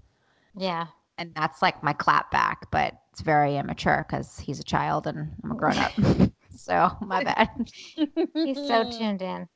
Yeah. 0.57 0.87
And 1.19 1.35
that's 1.35 1.61
like 1.61 1.83
my 1.83 1.93
clap 1.93 2.31
back, 2.31 2.71
but 2.71 2.95
it's 3.11 3.21
very 3.21 3.57
immature 3.57 4.07
because 4.09 4.39
he's 4.39 4.61
a 4.61 4.65
child 4.65 5.09
and 5.09 5.33
I'm 5.43 5.51
a 5.51 5.55
grown 5.57 5.77
up. 5.77 5.93
so 6.57 6.97
my 7.01 7.25
bad. 7.25 7.49
He's 7.97 8.65
so 8.65 8.89
tuned 8.89 9.23
in. 9.23 9.49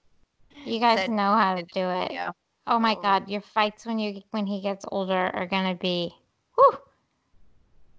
You 0.64 0.80
guys 0.80 1.08
know 1.08 1.32
how 1.32 1.54
to 1.54 1.62
do 1.62 1.88
it. 1.88 2.10
Yeah. 2.10 2.32
Oh 2.66 2.80
my 2.80 2.96
Oh. 2.98 3.02
god, 3.02 3.28
your 3.28 3.40
fights 3.40 3.86
when 3.86 4.00
you 4.00 4.20
when 4.32 4.46
he 4.46 4.60
gets 4.60 4.84
older 4.90 5.30
are 5.32 5.46
gonna 5.46 5.76
be 5.76 6.12
whew. 6.56 6.76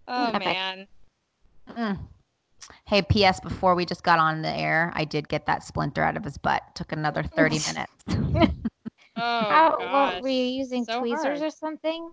Oh 0.09 0.27
Epic. 0.33 0.39
man. 0.39 0.87
Mm. 1.69 1.99
Hey, 2.85 3.01
P.S. 3.01 3.39
Before 3.39 3.75
we 3.75 3.85
just 3.85 4.03
got 4.03 4.19
on 4.19 4.41
the 4.41 4.49
air, 4.49 4.91
I 4.95 5.05
did 5.05 5.27
get 5.29 5.45
that 5.45 5.63
splinter 5.63 6.03
out 6.03 6.17
of 6.17 6.23
his 6.23 6.37
butt. 6.37 6.63
Took 6.75 6.91
another 6.91 7.23
30 7.23 7.59
minutes. 8.07 8.51
Oh 9.17 9.21
How 9.21 9.77
gosh. 9.79 10.13
what, 10.15 10.23
were 10.23 10.27
you 10.27 10.43
using 10.43 10.83
So 10.83 10.99
tweezers 10.99 11.23
hard. 11.23 11.41
or 11.41 11.49
something? 11.49 12.11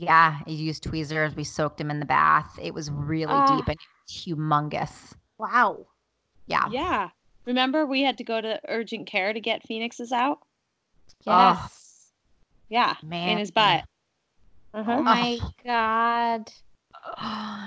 yeah, 0.00 0.40
I 0.44 0.50
used 0.50 0.82
tweezers. 0.82 1.36
We 1.36 1.44
soaked 1.44 1.80
him 1.80 1.92
in 1.92 2.00
the 2.00 2.06
bath. 2.06 2.58
It 2.60 2.74
was 2.74 2.90
really 2.90 3.32
Ah. 3.32 3.56
deep 3.56 3.68
and 3.68 3.78
humongous. 4.10 5.12
wow. 5.38 5.86
Yeah. 6.48 6.68
Yeah. 6.72 7.10
Remember 7.44 7.86
we 7.86 8.02
had 8.02 8.18
to 8.18 8.24
go 8.24 8.40
to 8.40 8.58
urgent 8.68 9.06
care 9.06 9.32
to 9.32 9.38
get 9.40 9.62
Phoenix's 9.66 10.10
out? 10.10 10.38
Oh. 11.28 11.52
Yes. 11.62 12.10
Yeah. 12.68 12.94
Man. 13.04 13.28
In 13.28 13.38
his 13.38 13.52
butt. 13.52 13.84
Oh 14.74 14.80
Uh-huh. 14.80 15.02
my 15.02 15.38
god. 15.64 16.50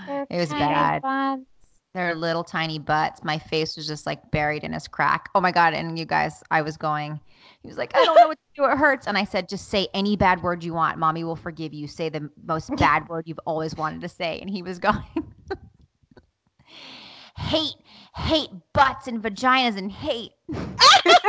They're 0.07 0.27
It 0.29 0.37
was 0.41 0.49
tiny 0.49 0.65
bad. 0.65 1.45
Their 1.93 2.15
little 2.15 2.43
tiny 2.43 2.79
butts. 2.79 3.23
My 3.23 3.39
face 3.39 3.75
was 3.75 3.87
just 3.87 4.05
like 4.05 4.31
buried 4.31 4.63
in 4.63 4.73
his 4.73 4.87
crack. 4.87 5.29
Oh 5.33 5.41
my 5.41 5.51
god! 5.51 5.73
And 5.73 5.97
you 5.97 6.05
guys, 6.05 6.43
I 6.51 6.61
was 6.61 6.77
going. 6.77 7.19
He 7.61 7.67
was 7.67 7.77
like, 7.77 7.95
I 7.95 8.05
don't 8.05 8.15
know 8.15 8.27
what 8.27 8.37
to 8.37 8.61
do. 8.61 8.65
It 8.65 8.77
hurts. 8.77 9.07
And 9.07 9.17
I 9.17 9.23
said, 9.23 9.49
just 9.49 9.69
say 9.69 9.87
any 9.93 10.15
bad 10.15 10.43
word 10.43 10.63
you 10.63 10.73
want. 10.73 10.99
Mommy 10.99 11.23
will 11.23 11.35
forgive 11.35 11.73
you. 11.73 11.87
Say 11.87 12.09
the 12.09 12.29
most 12.45 12.69
bad 12.77 13.07
word 13.09 13.23
you've 13.27 13.39
always 13.45 13.75
wanted 13.75 14.01
to 14.01 14.09
say. 14.09 14.39
And 14.39 14.49
he 14.49 14.61
was 14.61 14.79
going, 14.79 15.03
hate, 17.37 17.75
hate 18.15 18.49
butts 18.73 19.07
and 19.07 19.21
vaginas 19.21 19.77
and 19.77 19.91
hate 19.91 20.31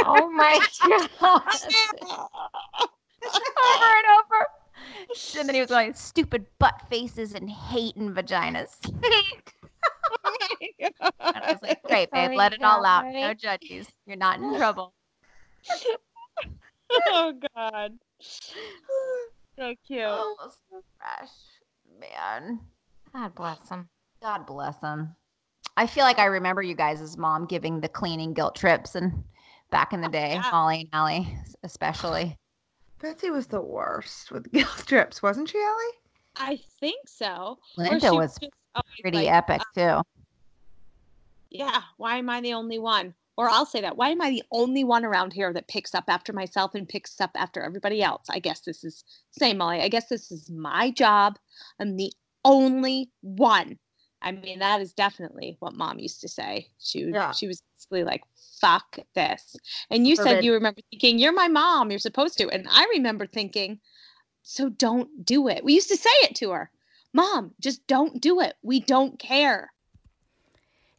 Oh 0.05 0.31
my 0.31 0.59
god. 1.21 1.43
over 3.23 3.97
and 3.97 4.07
over. 4.19 4.47
And 5.39 5.49
then 5.49 5.55
he 5.55 5.61
was 5.61 5.71
going, 5.71 5.95
stupid 5.95 6.47
butt 6.59 6.83
faces 6.89 7.35
and 7.35 7.51
hate 7.51 7.97
and 7.97 8.15
vaginas. 8.15 8.77
And 10.81 10.95
I 11.21 11.53
was 11.53 11.63
like, 11.63 11.83
great, 11.85 12.11
babe, 12.11 12.27
Sorry, 12.27 12.37
let 12.37 12.53
it 12.53 12.63
all 12.63 12.85
out. 12.85 13.07
No 13.13 13.35
judges. 13.35 13.89
You're 14.07 14.17
not 14.17 14.39
in 14.41 14.55
trouble. 14.57 14.95
oh 17.09 17.33
god. 17.57 17.99
So 18.21 19.75
cute. 19.87 20.03
Oh, 20.05 20.37
so 20.71 20.83
fresh. 20.99 21.31
Man. 22.01 22.61
God 23.13 23.35
bless 23.35 23.69
him. 23.69 23.89
God 24.23 24.47
bless 24.47 24.81
him. 24.81 25.15
I 25.77 25.87
feel 25.87 26.05
like 26.05 26.19
I 26.19 26.27
remember 26.27 26.63
you 26.63 26.75
guys' 26.75 27.17
mom 27.17 27.47
giving 27.47 27.81
the 27.81 27.89
cleaning 27.89 28.35
guilt 28.35 28.55
trips 28.57 28.95
and 28.95 29.25
back 29.71 29.93
in 29.93 30.01
the 30.01 30.09
day, 30.09 30.33
Yeah. 30.35 30.49
Molly 30.51 30.81
and 30.81 30.89
Allie 30.93 31.37
especially. 31.63 32.37
Betsy 33.01 33.31
was 33.31 33.47
the 33.47 33.61
worst 33.61 34.31
with 34.33 34.51
guilt 34.53 34.83
trips, 34.87 35.23
wasn't 35.23 35.49
she, 35.49 35.59
Ellie? 35.59 35.95
I 36.37 36.59
think 36.81 37.09
so. 37.09 37.59
Or 37.77 37.85
Linda 37.85 38.13
was 38.15 38.37
just 38.41 38.53
always 38.68 38.68
Oh, 38.79 39.01
pretty 39.01 39.19
like, 39.19 39.29
epic 39.29 39.63
uh, 39.77 40.01
too. 40.03 40.09
Yeah. 41.51 41.83
Why 41.97 42.19
am 42.19 42.31
I 42.31 42.41
the 42.41 42.55
only 42.55 42.79
one? 42.79 43.15
or 43.39 43.49
I'll 43.49 43.65
say 43.65 43.81
that. 43.83 43.97
Why 43.97 44.11
am 44.11 44.21
I 44.21 44.31
the 44.31 44.43
only 44.51 44.83
one 44.83 45.05
around 45.05 45.33
here 45.33 45.53
that 45.53 45.69
picks 45.69 45.95
up 45.95 46.05
after 46.09 46.33
myself 46.33 46.75
and 46.75 46.89
picks 46.89 47.21
up 47.21 47.31
after 47.37 47.63
everybody 47.63 48.03
else? 48.03 48.27
I 48.29 48.41
guess 48.41 48.63
this 48.63 48.83
is 48.83 49.05
same 49.31 49.59
Molly. 49.59 49.81
I 49.81 49.87
guess 49.87 50.09
this 50.09 50.33
is 50.33 50.51
my 50.51 50.91
job. 50.91 51.39
I'm 51.79 51.97
the 51.97 52.13
only 52.45 53.11
one. 53.21 53.79
I 54.23 54.33
mean, 54.33 54.59
that 54.59 54.81
is 54.81 54.93
definitely 54.93 55.57
what 55.61 55.73
mom 55.73 56.01
used 56.01 56.21
to 56.23 56.29
say. 56.29 56.67
She 56.81 57.05
would, 57.05 57.15
Yeah. 57.15 57.31
she 57.31 57.47
was 57.47 57.63
basically 57.77 58.03
like, 58.03 58.25
"Fuck 58.61 58.99
this." 59.15 59.55
And 59.89 60.05
you 60.05 60.17
said 60.17 60.45
you 60.45 60.53
remember 60.53 60.81
thinking, 60.91 61.21
"You're 61.21 61.33
my 61.33 61.47
mom. 61.47 61.91
You're 61.91 62.01
supposed 62.01 62.39
to." 62.39 62.49
And 62.49 62.67
I 62.69 62.87
remember 62.87 63.25
thinking, 63.25 63.79
"So 64.43 64.69
don't 64.69 65.25
do 65.25 65.47
it." 65.47 65.63
We 65.63 65.75
used 65.75 65.91
to 65.91 65.97
say 65.97 66.11
it 66.23 66.35
to 66.37 66.51
her, 66.51 66.73
"Mom, 67.13 67.55
just 67.61 67.87
don't 67.87 68.21
do 68.21 68.41
it. 68.41 68.57
We 68.63 68.81
don't 68.81 69.19
care." 69.19 69.73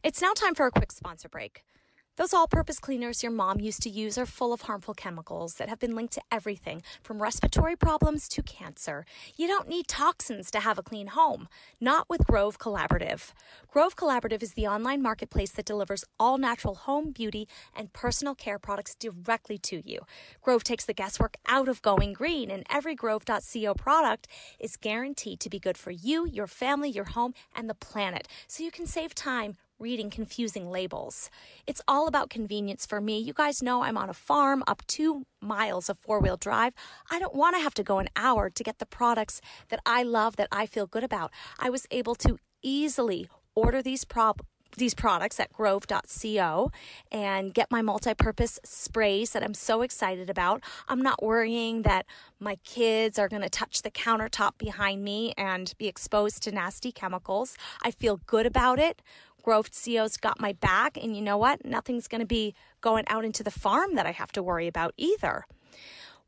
It's 0.02 0.22
now 0.22 0.32
time 0.32 0.54
for 0.54 0.66
a 0.66 0.70
quick 0.70 0.92
sponsor 0.92 1.28
break. 1.28 1.64
Those 2.20 2.34
all 2.34 2.46
purpose 2.46 2.78
cleaners 2.78 3.22
your 3.22 3.32
mom 3.32 3.60
used 3.60 3.80
to 3.84 3.88
use 3.88 4.18
are 4.18 4.26
full 4.26 4.52
of 4.52 4.60
harmful 4.60 4.92
chemicals 4.92 5.54
that 5.54 5.70
have 5.70 5.78
been 5.78 5.94
linked 5.94 6.12
to 6.12 6.22
everything 6.30 6.82
from 7.02 7.22
respiratory 7.22 7.76
problems 7.76 8.28
to 8.28 8.42
cancer. 8.42 9.06
You 9.38 9.46
don't 9.46 9.70
need 9.70 9.88
toxins 9.88 10.50
to 10.50 10.60
have 10.60 10.78
a 10.78 10.82
clean 10.82 11.06
home. 11.06 11.48
Not 11.80 12.10
with 12.10 12.26
Grove 12.26 12.58
Collaborative. 12.58 13.32
Grove 13.70 13.96
Collaborative 13.96 14.42
is 14.42 14.52
the 14.52 14.66
online 14.66 15.00
marketplace 15.00 15.52
that 15.52 15.64
delivers 15.64 16.04
all 16.18 16.36
natural 16.36 16.74
home, 16.74 17.12
beauty, 17.12 17.48
and 17.74 17.90
personal 17.94 18.34
care 18.34 18.58
products 18.58 18.94
directly 18.94 19.56
to 19.56 19.80
you. 19.88 20.00
Grove 20.42 20.62
takes 20.62 20.84
the 20.84 20.92
guesswork 20.92 21.38
out 21.48 21.68
of 21.68 21.80
going 21.80 22.12
green, 22.12 22.50
and 22.50 22.66
every 22.68 22.94
Grove.co 22.94 23.72
product 23.72 24.28
is 24.58 24.76
guaranteed 24.76 25.40
to 25.40 25.48
be 25.48 25.58
good 25.58 25.78
for 25.78 25.90
you, 25.90 26.26
your 26.26 26.46
family, 26.46 26.90
your 26.90 27.06
home, 27.06 27.32
and 27.56 27.70
the 27.70 27.74
planet, 27.74 28.28
so 28.46 28.62
you 28.62 28.70
can 28.70 28.84
save 28.84 29.14
time 29.14 29.56
reading 29.80 30.10
confusing 30.10 30.70
labels. 30.70 31.30
It's 31.66 31.80
all 31.88 32.06
about 32.06 32.30
convenience 32.30 32.84
for 32.84 33.00
me. 33.00 33.18
You 33.18 33.32
guys 33.32 33.62
know 33.62 33.82
I'm 33.82 33.96
on 33.96 34.10
a 34.10 34.14
farm 34.14 34.62
up 34.66 34.82
two 34.86 35.24
miles 35.40 35.88
of 35.88 35.98
four 35.98 36.20
wheel 36.20 36.36
drive. 36.36 36.74
I 37.10 37.18
don't 37.18 37.34
want 37.34 37.56
to 37.56 37.62
have 37.62 37.74
to 37.74 37.82
go 37.82 37.98
an 37.98 38.10
hour 38.14 38.50
to 38.50 38.62
get 38.62 38.78
the 38.78 38.86
products 38.86 39.40
that 39.70 39.80
I 39.86 40.02
love, 40.02 40.36
that 40.36 40.48
I 40.52 40.66
feel 40.66 40.86
good 40.86 41.04
about. 41.04 41.32
I 41.58 41.70
was 41.70 41.86
able 41.90 42.14
to 42.16 42.38
easily 42.62 43.28
order 43.54 43.82
these 43.82 44.04
prob 44.04 44.42
these 44.76 44.94
products 44.94 45.40
at 45.40 45.52
grove.co 45.52 46.70
and 47.10 47.54
get 47.54 47.70
my 47.70 47.82
multi-purpose 47.82 48.60
sprays 48.64 49.30
that 49.30 49.42
I'm 49.42 49.54
so 49.54 49.82
excited 49.82 50.30
about. 50.30 50.62
I'm 50.88 51.02
not 51.02 51.22
worrying 51.22 51.82
that 51.82 52.06
my 52.38 52.56
kids 52.64 53.18
are 53.18 53.28
going 53.28 53.42
to 53.42 53.50
touch 53.50 53.82
the 53.82 53.90
countertop 53.90 54.58
behind 54.58 55.02
me 55.02 55.34
and 55.36 55.72
be 55.78 55.88
exposed 55.88 56.42
to 56.44 56.52
nasty 56.52 56.92
chemicals. 56.92 57.56
I 57.82 57.90
feel 57.90 58.20
good 58.26 58.46
about 58.46 58.78
it. 58.78 59.02
Grove 59.42 59.70
CO's 59.72 60.16
got 60.16 60.40
my 60.40 60.52
back, 60.52 60.96
and 60.96 61.16
you 61.16 61.22
know 61.22 61.36
what? 61.36 61.64
Nothing's 61.64 62.08
going 62.08 62.20
to 62.20 62.26
be 62.26 62.54
going 62.80 63.04
out 63.08 63.24
into 63.24 63.42
the 63.42 63.50
farm 63.50 63.94
that 63.94 64.06
I 64.06 64.12
have 64.12 64.32
to 64.32 64.42
worry 64.42 64.66
about 64.66 64.94
either. 64.96 65.44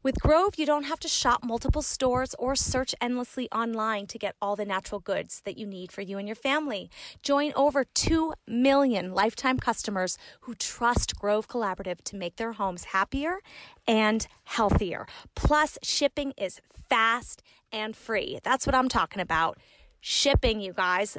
With 0.03 0.21
Grove, 0.21 0.55
you 0.57 0.67
don't 0.67 0.87
have 0.87 0.99
to 1.01 1.09
shop 1.09 1.45
multiple 1.45 1.81
stores 1.81 2.35
or 2.37 2.57
search 2.57 2.93
endlessly 3.01 3.49
online 3.53 4.09
to 4.09 4.19
get 4.19 4.35
all 4.43 4.57
the 4.57 4.65
natural 4.65 4.99
goods 4.99 5.43
that 5.45 5.57
you 5.57 5.65
need 5.65 5.93
for 5.93 6.01
you 6.01 6.19
and 6.19 6.27
your 6.27 6.35
family. 6.35 6.91
Join 7.23 7.53
over 7.55 7.85
2 7.85 8.35
million 8.45 9.15
lifetime 9.15 9.61
customers 9.61 10.19
who 10.41 10.57
trust 10.57 11.17
Grove 11.17 11.47
Collaborative 11.47 12.03
to 12.03 12.17
make 12.17 12.35
their 12.35 12.55
homes 12.55 12.87
happier 12.87 13.39
and 13.87 14.27
healthier. 14.43 15.07
Plus, 15.37 15.79
shipping 15.85 16.33
is 16.37 16.61
fast 16.89 17.41
and 17.71 17.95
free. 17.95 18.41
That's 18.43 18.67
what 18.67 18.75
I'm 18.75 18.89
talking 18.89 19.23
about. 19.23 19.57
Shipping, 20.01 20.61
you 20.61 20.73
guys 20.73 21.17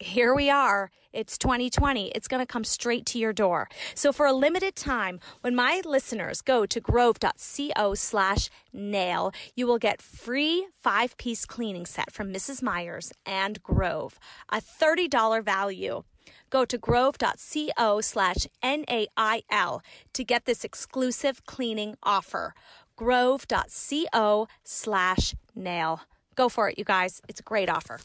here 0.00 0.34
we 0.34 0.48
are. 0.48 0.90
It's 1.12 1.36
2020. 1.36 2.08
It's 2.14 2.26
going 2.26 2.40
to 2.40 2.46
come 2.46 2.64
straight 2.64 3.04
to 3.06 3.18
your 3.18 3.32
door. 3.32 3.68
So 3.94 4.12
for 4.12 4.26
a 4.26 4.32
limited 4.32 4.74
time, 4.74 5.20
when 5.42 5.54
my 5.54 5.82
listeners 5.84 6.40
go 6.40 6.64
to 6.66 6.80
grove.co 6.80 7.94
slash 7.94 8.50
nail, 8.72 9.32
you 9.54 9.66
will 9.66 9.78
get 9.78 10.00
free 10.00 10.66
five 10.82 11.16
piece 11.18 11.44
cleaning 11.44 11.84
set 11.84 12.12
from 12.12 12.32
Mrs. 12.32 12.62
Meyer's 12.62 13.12
and 13.26 13.62
Grove, 13.62 14.18
a 14.48 14.60
$30 14.60 15.44
value. 15.44 16.04
Go 16.48 16.64
to 16.64 16.78
grove.co 16.78 18.00
slash 18.00 18.46
N-A-I-L 18.62 19.82
to 20.14 20.24
get 20.24 20.46
this 20.46 20.64
exclusive 20.64 21.44
cleaning 21.44 21.96
offer. 22.02 22.54
Grove.co 22.96 24.48
slash 24.64 25.34
nail. 25.54 26.00
Go 26.34 26.48
for 26.48 26.70
it, 26.70 26.78
you 26.78 26.84
guys. 26.84 27.20
It's 27.28 27.40
a 27.40 27.44
great 27.44 27.68
offer. 27.68 28.00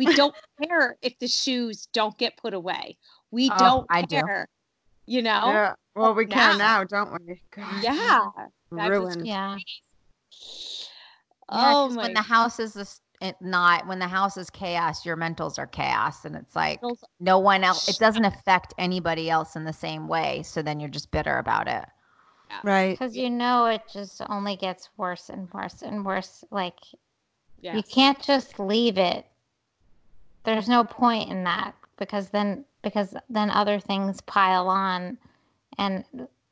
We 0.00 0.14
don't 0.14 0.34
care 0.62 0.96
if 1.02 1.18
the 1.18 1.28
shoes 1.28 1.86
don't 1.92 2.16
get 2.16 2.38
put 2.38 2.54
away. 2.54 2.96
We 3.30 3.50
Oh, 3.50 3.58
don't 3.58 3.86
I 3.90 4.00
do. 4.00 4.16
care. 4.16 4.48
You 5.04 5.20
know? 5.20 5.42
Yeah. 5.46 5.74
Well, 5.94 6.14
we 6.14 6.24
can 6.24 6.56
now. 6.56 6.78
now, 6.78 6.84
don't 6.84 7.12
we? 7.26 7.42
God, 7.50 7.82
Yeah. 7.82 8.20
That 8.36 8.50
was 8.70 8.88
Ruined. 8.88 9.26
Yeah. 9.26 9.56
Yeah, 11.52 11.72
Oh 11.74 11.88
'cause 11.88 11.96
my 11.96 12.02
when 12.04 12.14
the 12.14 12.22
house 12.22 12.58
is 12.58 12.72
this, 12.72 13.02
it 13.20 13.36
not 13.42 13.86
when 13.86 13.98
the 13.98 14.08
house 14.08 14.38
is 14.38 14.48
chaos, 14.48 15.04
your 15.04 15.18
mentals 15.18 15.58
are 15.58 15.66
chaos, 15.66 16.24
and 16.24 16.34
it's 16.34 16.56
like 16.56 16.80
no 17.18 17.38
one 17.38 17.62
else. 17.62 17.86
It 17.86 17.98
doesn't 17.98 18.24
affect 18.24 18.72
anybody 18.78 19.28
else 19.28 19.54
in 19.54 19.64
the 19.64 19.72
same 19.72 20.08
way. 20.08 20.42
So 20.44 20.62
then 20.62 20.80
you're 20.80 20.88
just 20.88 21.10
bitter 21.10 21.36
about 21.36 21.68
it. 21.68 21.84
Right. 22.64 22.98
Because 22.98 23.16
you 23.16 23.28
know 23.28 23.66
it 23.66 23.82
just 23.92 24.22
only 24.30 24.56
gets 24.56 24.88
worse 24.96 25.28
and 25.28 25.52
worse 25.52 25.82
and 25.82 26.06
worse. 26.06 26.42
Like 26.50 26.78
yeah. 27.60 27.76
you 27.76 27.82
can't 27.82 28.20
just 28.20 28.58
leave 28.58 28.96
it. 28.96 29.26
There's 30.44 30.68
no 30.68 30.84
point 30.84 31.30
in 31.30 31.44
that 31.44 31.74
because 31.96 32.30
then 32.30 32.64
because 32.82 33.14
then 33.28 33.50
other 33.50 33.78
things 33.78 34.20
pile 34.22 34.68
on 34.68 35.18
and 35.78 36.04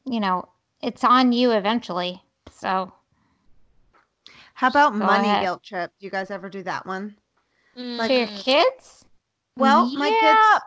you 0.04 0.20
know, 0.20 0.48
it's 0.82 1.04
on 1.04 1.32
you 1.32 1.52
eventually. 1.52 2.22
So 2.50 2.92
How 4.54 4.68
about 4.68 4.94
money 4.94 5.28
ahead. 5.28 5.42
guilt 5.42 5.62
trip? 5.62 5.92
Do 5.98 6.06
you 6.06 6.10
guys 6.10 6.30
ever 6.30 6.48
do 6.48 6.62
that 6.64 6.86
one? 6.86 7.16
Mm, 7.76 8.06
to 8.06 8.14
your 8.14 8.28
kids? 8.38 9.04
Well, 9.56 9.90
my 9.96 10.10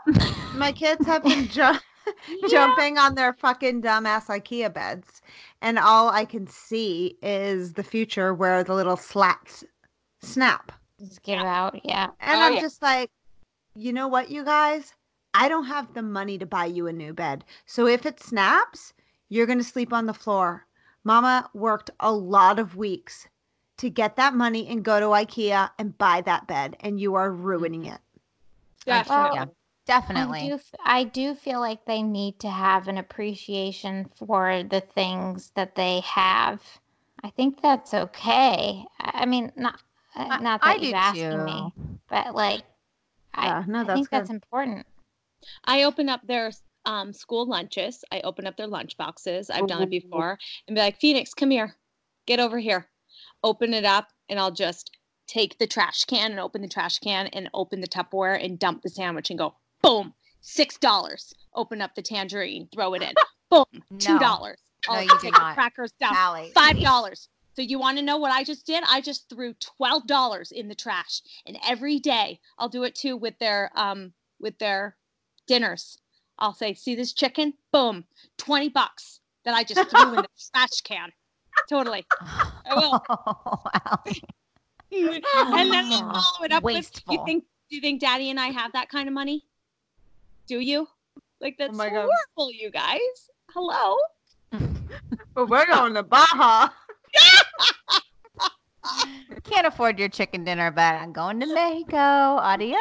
kids, 0.05 0.31
my 0.53 0.71
kids 0.71 1.05
have 1.05 1.23
been 1.23 1.47
ju- 1.47 1.79
jumping 2.49 2.97
on 2.97 3.15
their 3.15 3.33
fucking 3.33 3.81
dumbass 3.81 4.27
IKEA 4.27 4.73
beds, 4.73 5.21
and 5.61 5.77
all 5.77 6.09
I 6.09 6.25
can 6.25 6.47
see 6.47 7.17
is 7.21 7.73
the 7.73 7.83
future 7.83 8.33
where 8.33 8.63
the 8.63 8.73
little 8.73 8.97
slats 8.97 9.63
snap, 10.21 10.71
Just 11.01 11.23
give 11.23 11.39
out, 11.39 11.79
yeah. 11.83 12.09
and 12.19 12.39
Oh, 12.41 12.45
I'm 12.45 12.53
yeah. 12.53 12.61
just 12.61 12.81
like, 12.81 13.09
you 13.75 13.91
know 13.91 14.07
what, 14.07 14.29
you 14.29 14.43
guys, 14.45 14.93
I 15.33 15.49
don't 15.49 15.65
have 15.65 15.93
the 15.93 16.01
money 16.01 16.37
to 16.37 16.45
buy 16.45 16.65
you 16.65 16.87
a 16.87 16.93
new 16.93 17.13
bed, 17.13 17.43
so 17.65 17.87
if 17.87 18.05
it 18.05 18.19
snaps, 18.21 18.93
you're 19.29 19.47
gonna 19.47 19.63
sleep 19.63 19.91
on 19.93 20.05
the 20.05 20.13
floor. 20.13 20.67
Mama 21.03 21.49
worked 21.53 21.89
a 21.99 22.11
lot 22.11 22.59
of 22.59 22.75
weeks 22.75 23.27
to 23.77 23.89
get 23.89 24.15
that 24.17 24.35
money 24.35 24.67
and 24.67 24.83
go 24.83 24.99
to 24.99 25.07
IKEA 25.07 25.71
and 25.79 25.97
buy 25.97 26.21
that 26.21 26.47
bed, 26.47 26.77
and 26.81 26.99
you 26.99 27.15
are 27.15 27.31
ruining 27.31 27.85
it. 27.85 27.99
Definitely. 28.85 29.37
Yeah. 29.37 29.45
I 29.45 29.49
Definitely. 29.85 30.49
do, 30.49 30.53
f- 30.55 30.75
I 30.85 31.03
do 31.05 31.33
feel 31.35 31.59
like 31.59 31.85
they 31.85 32.03
need 32.03 32.39
to 32.41 32.49
have 32.49 32.87
an 32.87 32.97
appreciation 32.97 34.09
for 34.15 34.63
the 34.63 34.81
things 34.81 35.51
that 35.55 35.75
they 35.75 36.01
have. 36.01 36.61
I 37.23 37.29
think 37.29 37.61
that's 37.61 37.93
okay. 37.93 38.85
I 38.99 39.11
I 39.21 39.25
mean, 39.25 39.51
not 39.55 39.79
uh, 40.15 40.27
I- 40.31 40.39
not 40.39 40.61
that 40.61 40.79
do 40.79 40.87
you 40.87 40.93
asking 40.93 41.45
me, 41.45 41.73
but 42.09 42.35
like, 42.35 42.63
Yeah, 43.37 43.59
I, 43.59 43.65
no, 43.67 43.81
I 43.81 43.83
that's 43.83 43.95
think 43.97 44.09
that's 44.09 44.29
important. 44.29 44.85
I 45.65 45.83
open 45.83 46.09
up 46.09 46.21
their 46.27 46.51
um, 46.85 47.13
school 47.13 47.47
lunches. 47.47 48.03
I 48.11 48.21
open 48.21 48.45
up 48.47 48.57
their 48.57 48.67
lunch 48.67 48.97
boxes. 48.97 49.49
I've 49.49 49.67
done 49.67 49.83
it 49.83 49.89
before 49.89 50.37
and 50.67 50.75
be 50.75 50.81
like, 50.81 50.99
Phoenix, 50.99 51.33
come 51.33 51.51
here. 51.51 51.75
Get 52.27 52.39
over 52.39 52.59
here. 52.59 52.89
Open 53.43 53.73
it 53.73 53.85
up 53.85 54.09
and 54.29 54.39
I'll 54.39 54.51
just 54.51 54.97
take 55.27 55.57
the 55.59 55.67
trash 55.67 56.03
can 56.05 56.31
and 56.31 56.39
open 56.39 56.61
the 56.61 56.67
trash 56.67 56.99
can 56.99 57.27
and 57.27 57.49
open 57.53 57.81
the 57.81 57.87
Tupperware 57.87 58.43
and 58.43 58.59
dump 58.59 58.81
the 58.81 58.89
sandwich 58.89 59.29
and 59.29 59.39
go, 59.39 59.55
boom, 59.81 60.13
six 60.41 60.77
dollars. 60.77 61.33
Open 61.55 61.81
up 61.81 61.95
the 61.95 62.01
tangerine, 62.01 62.67
throw 62.73 62.93
it 62.93 63.01
in. 63.01 63.13
boom, 63.49 63.65
two 63.99 64.19
dollars. 64.19 64.57
No, 64.89 64.99
you 64.99 65.09
do 65.09 65.17
take 65.19 65.33
the 65.33 65.39
not. 65.39 65.53
crackers 65.55 65.91
down. 65.99 66.13
Sally, 66.15 66.51
Five 66.53 66.79
dollars. 66.81 67.29
So 67.53 67.61
you 67.61 67.79
want 67.79 67.97
to 67.97 68.03
know 68.03 68.17
what 68.17 68.31
I 68.31 68.43
just 68.43 68.65
did? 68.65 68.83
I 68.87 69.01
just 69.01 69.29
threw 69.29 69.53
twelve 69.55 70.07
dollars 70.07 70.51
in 70.51 70.67
the 70.67 70.75
trash, 70.75 71.21
and 71.45 71.57
every 71.67 71.99
day 71.99 72.39
I'll 72.57 72.69
do 72.69 72.83
it 72.83 72.95
too 72.95 73.17
with 73.17 73.37
their 73.39 73.71
um 73.75 74.13
with 74.39 74.57
their 74.59 74.95
dinners. 75.47 75.97
I'll 76.39 76.53
say, 76.53 76.73
"See 76.73 76.95
this 76.95 77.13
chicken? 77.13 77.53
Boom, 77.71 78.05
twenty 78.37 78.69
bucks 78.69 79.19
that 79.43 79.53
I 79.53 79.63
just 79.63 79.89
threw 79.89 80.13
in 80.13 80.21
the 80.21 80.27
trash 80.53 80.81
can." 80.83 81.11
Totally. 81.69 82.05
I 82.65 82.73
will. 82.73 83.03
Allie. 83.85 84.23
and 84.91 85.71
then 85.71 85.85
I'll 85.91 86.21
follow 86.21 86.45
it 86.45 86.51
up 86.53 86.63
with, 86.63 86.75
Wasteful. 86.75 87.13
"You 87.13 87.25
think? 87.25 87.43
Do 87.69 87.75
you 87.75 87.81
think 87.81 87.99
Daddy 87.99 88.29
and 88.29 88.39
I 88.39 88.47
have 88.47 88.71
that 88.73 88.89
kind 88.89 89.07
of 89.07 89.13
money? 89.13 89.45
Do 90.47 90.59
you? 90.59 90.87
Like 91.41 91.57
that's 91.57 91.77
my 91.77 91.89
God. 91.89 92.07
horrible, 92.37 92.51
you 92.53 92.71
guys. 92.71 93.29
Hello." 93.53 93.97
But 95.33 95.49
we're 95.49 95.65
going 95.65 95.93
to 95.93 96.03
Baja. 96.03 96.67
Can't 99.43 99.67
afford 99.67 99.99
your 99.99 100.09
chicken 100.09 100.43
dinner, 100.43 100.71
but 100.71 100.95
I'm 100.95 101.11
going 101.11 101.39
to 101.39 101.53
Mexico. 101.53 101.97
Adios. 101.97 102.77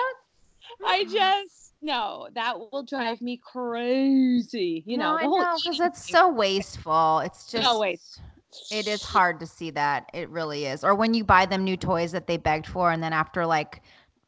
I 0.84 1.04
just 1.04 1.60
no, 1.82 2.28
that 2.34 2.58
will 2.58 2.82
drive 2.82 3.20
me 3.22 3.38
crazy. 3.38 4.82
You 4.86 4.98
know, 4.98 5.12
no, 5.12 5.16
I 5.16 5.22
the 5.22 5.28
whole 5.28 5.40
know 5.40 5.56
because 5.62 5.80
it's 5.80 6.10
so 6.10 6.28
wasteful. 6.28 7.20
It's 7.20 7.50
just 7.50 7.64
So 7.64 7.80
waste- 7.80 8.20
It 8.70 8.86
is 8.86 9.02
hard 9.02 9.40
to 9.40 9.46
see 9.46 9.70
that. 9.70 10.10
It 10.12 10.28
really 10.28 10.66
is. 10.66 10.84
Or 10.84 10.94
when 10.94 11.14
you 11.14 11.24
buy 11.24 11.46
them 11.46 11.64
new 11.64 11.76
toys 11.76 12.12
that 12.12 12.26
they 12.26 12.36
begged 12.36 12.66
for, 12.66 12.90
and 12.92 13.02
then 13.02 13.12
after 13.12 13.46
like 13.46 13.82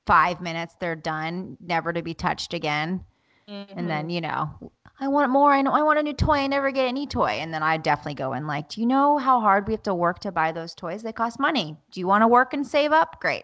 five 0.06 0.40
minutes 0.40 0.76
they're 0.80 0.96
done, 0.96 1.56
never 1.60 1.92
to 1.92 2.02
be 2.02 2.14
touched 2.14 2.54
again. 2.54 3.04
And 3.48 3.90
then 3.90 4.04
mm-hmm. 4.04 4.10
you 4.10 4.20
know, 4.22 4.72
I 5.02 5.08
want 5.08 5.32
more. 5.32 5.52
I 5.52 5.62
know 5.62 5.72
I 5.72 5.82
want 5.82 5.98
a 5.98 6.02
new 6.04 6.12
toy. 6.12 6.34
I 6.34 6.46
never 6.46 6.70
get 6.70 6.86
any 6.86 7.08
toy. 7.08 7.30
And 7.40 7.52
then 7.52 7.60
I 7.60 7.76
definitely 7.76 8.14
go 8.14 8.34
in 8.34 8.46
like, 8.46 8.68
do 8.68 8.80
you 8.80 8.86
know 8.86 9.18
how 9.18 9.40
hard 9.40 9.66
we 9.66 9.72
have 9.72 9.82
to 9.82 9.94
work 9.94 10.20
to 10.20 10.30
buy 10.30 10.52
those 10.52 10.76
toys? 10.76 11.02
They 11.02 11.12
cost 11.12 11.40
money. 11.40 11.76
Do 11.90 11.98
you 11.98 12.06
want 12.06 12.22
to 12.22 12.28
work 12.28 12.54
and 12.54 12.64
save 12.64 12.92
up? 12.92 13.20
Great. 13.20 13.42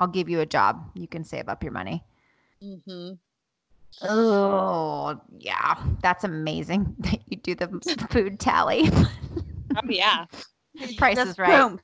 I'll 0.00 0.08
give 0.08 0.28
you 0.28 0.40
a 0.40 0.46
job. 0.46 0.90
You 0.94 1.06
can 1.06 1.22
save 1.22 1.48
up 1.48 1.62
your 1.62 1.70
money. 1.70 2.02
Mm-hmm. 2.60 3.12
Oh, 4.02 5.20
yeah. 5.38 5.84
That's 6.02 6.24
amazing 6.24 6.96
that 6.98 7.20
you 7.28 7.36
do 7.36 7.54
the 7.54 8.08
food 8.10 8.40
tally. 8.40 8.90
Oh 9.76 9.88
yeah. 9.88 10.24
Price 10.96 11.16
Just 11.16 11.30
is 11.30 11.38
right. 11.38 11.60
boom. 11.60 11.78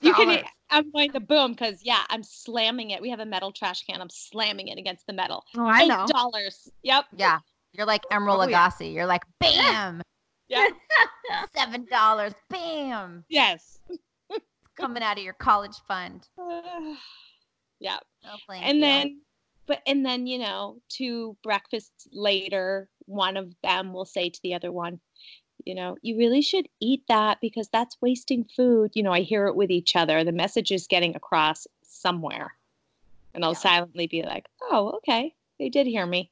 You 0.00 0.14
can. 0.14 0.28
dollars. 0.28 0.44
I'm 0.70 0.90
going 0.92 1.12
the 1.12 1.20
boom 1.20 1.52
because 1.52 1.80
yeah, 1.82 2.04
I'm 2.08 2.22
slamming 2.22 2.90
it. 2.90 3.02
We 3.02 3.10
have 3.10 3.20
a 3.20 3.26
metal 3.26 3.52
trash 3.52 3.84
can. 3.84 4.00
I'm 4.00 4.08
slamming 4.08 4.68
it 4.68 4.78
against 4.78 5.06
the 5.06 5.12
metal. 5.12 5.44
Oh, 5.56 5.66
I 5.66 5.84
know. 5.84 6.04
Eight 6.04 6.08
dollars. 6.08 6.70
Yep. 6.82 7.04
Yeah. 7.16 7.40
You're 7.72 7.86
like 7.86 8.02
Emeril 8.12 8.44
Oh, 8.44 8.48
yeah. 8.48 8.70
You're 8.80 9.06
like, 9.06 9.22
bam, 9.38 10.02
Yeah. 10.48 10.66
seven 11.56 11.86
dollars, 11.90 12.32
bam, 12.48 13.24
yes. 13.28 13.78
coming 14.76 15.02
out 15.02 15.18
of 15.18 15.24
your 15.24 15.34
college 15.34 15.76
fund. 15.86 16.26
yeah. 17.80 17.98
No, 18.24 18.30
thank 18.48 18.64
and 18.64 18.78
you. 18.78 18.84
then 18.84 19.20
but 19.70 19.82
and 19.86 20.04
then 20.04 20.26
you 20.26 20.36
know 20.36 20.78
two 20.88 21.36
breakfasts 21.44 22.08
later 22.12 22.88
one 23.06 23.36
of 23.36 23.54
them 23.62 23.92
will 23.92 24.04
say 24.04 24.28
to 24.28 24.40
the 24.42 24.52
other 24.52 24.72
one 24.72 24.98
you 25.64 25.74
know 25.74 25.96
you 26.02 26.18
really 26.18 26.42
should 26.42 26.68
eat 26.80 27.02
that 27.08 27.38
because 27.40 27.68
that's 27.68 27.96
wasting 28.00 28.44
food 28.56 28.90
you 28.94 29.02
know 29.02 29.12
i 29.12 29.20
hear 29.20 29.46
it 29.46 29.54
with 29.54 29.70
each 29.70 29.94
other 29.94 30.24
the 30.24 30.32
message 30.32 30.72
is 30.72 30.88
getting 30.88 31.14
across 31.14 31.68
somewhere 31.84 32.54
and 33.32 33.44
i'll 33.44 33.54
silently 33.54 34.08
be 34.08 34.22
like 34.22 34.46
oh 34.60 34.90
okay 34.96 35.32
they 35.60 35.68
did 35.68 35.86
hear 35.86 36.04
me 36.04 36.30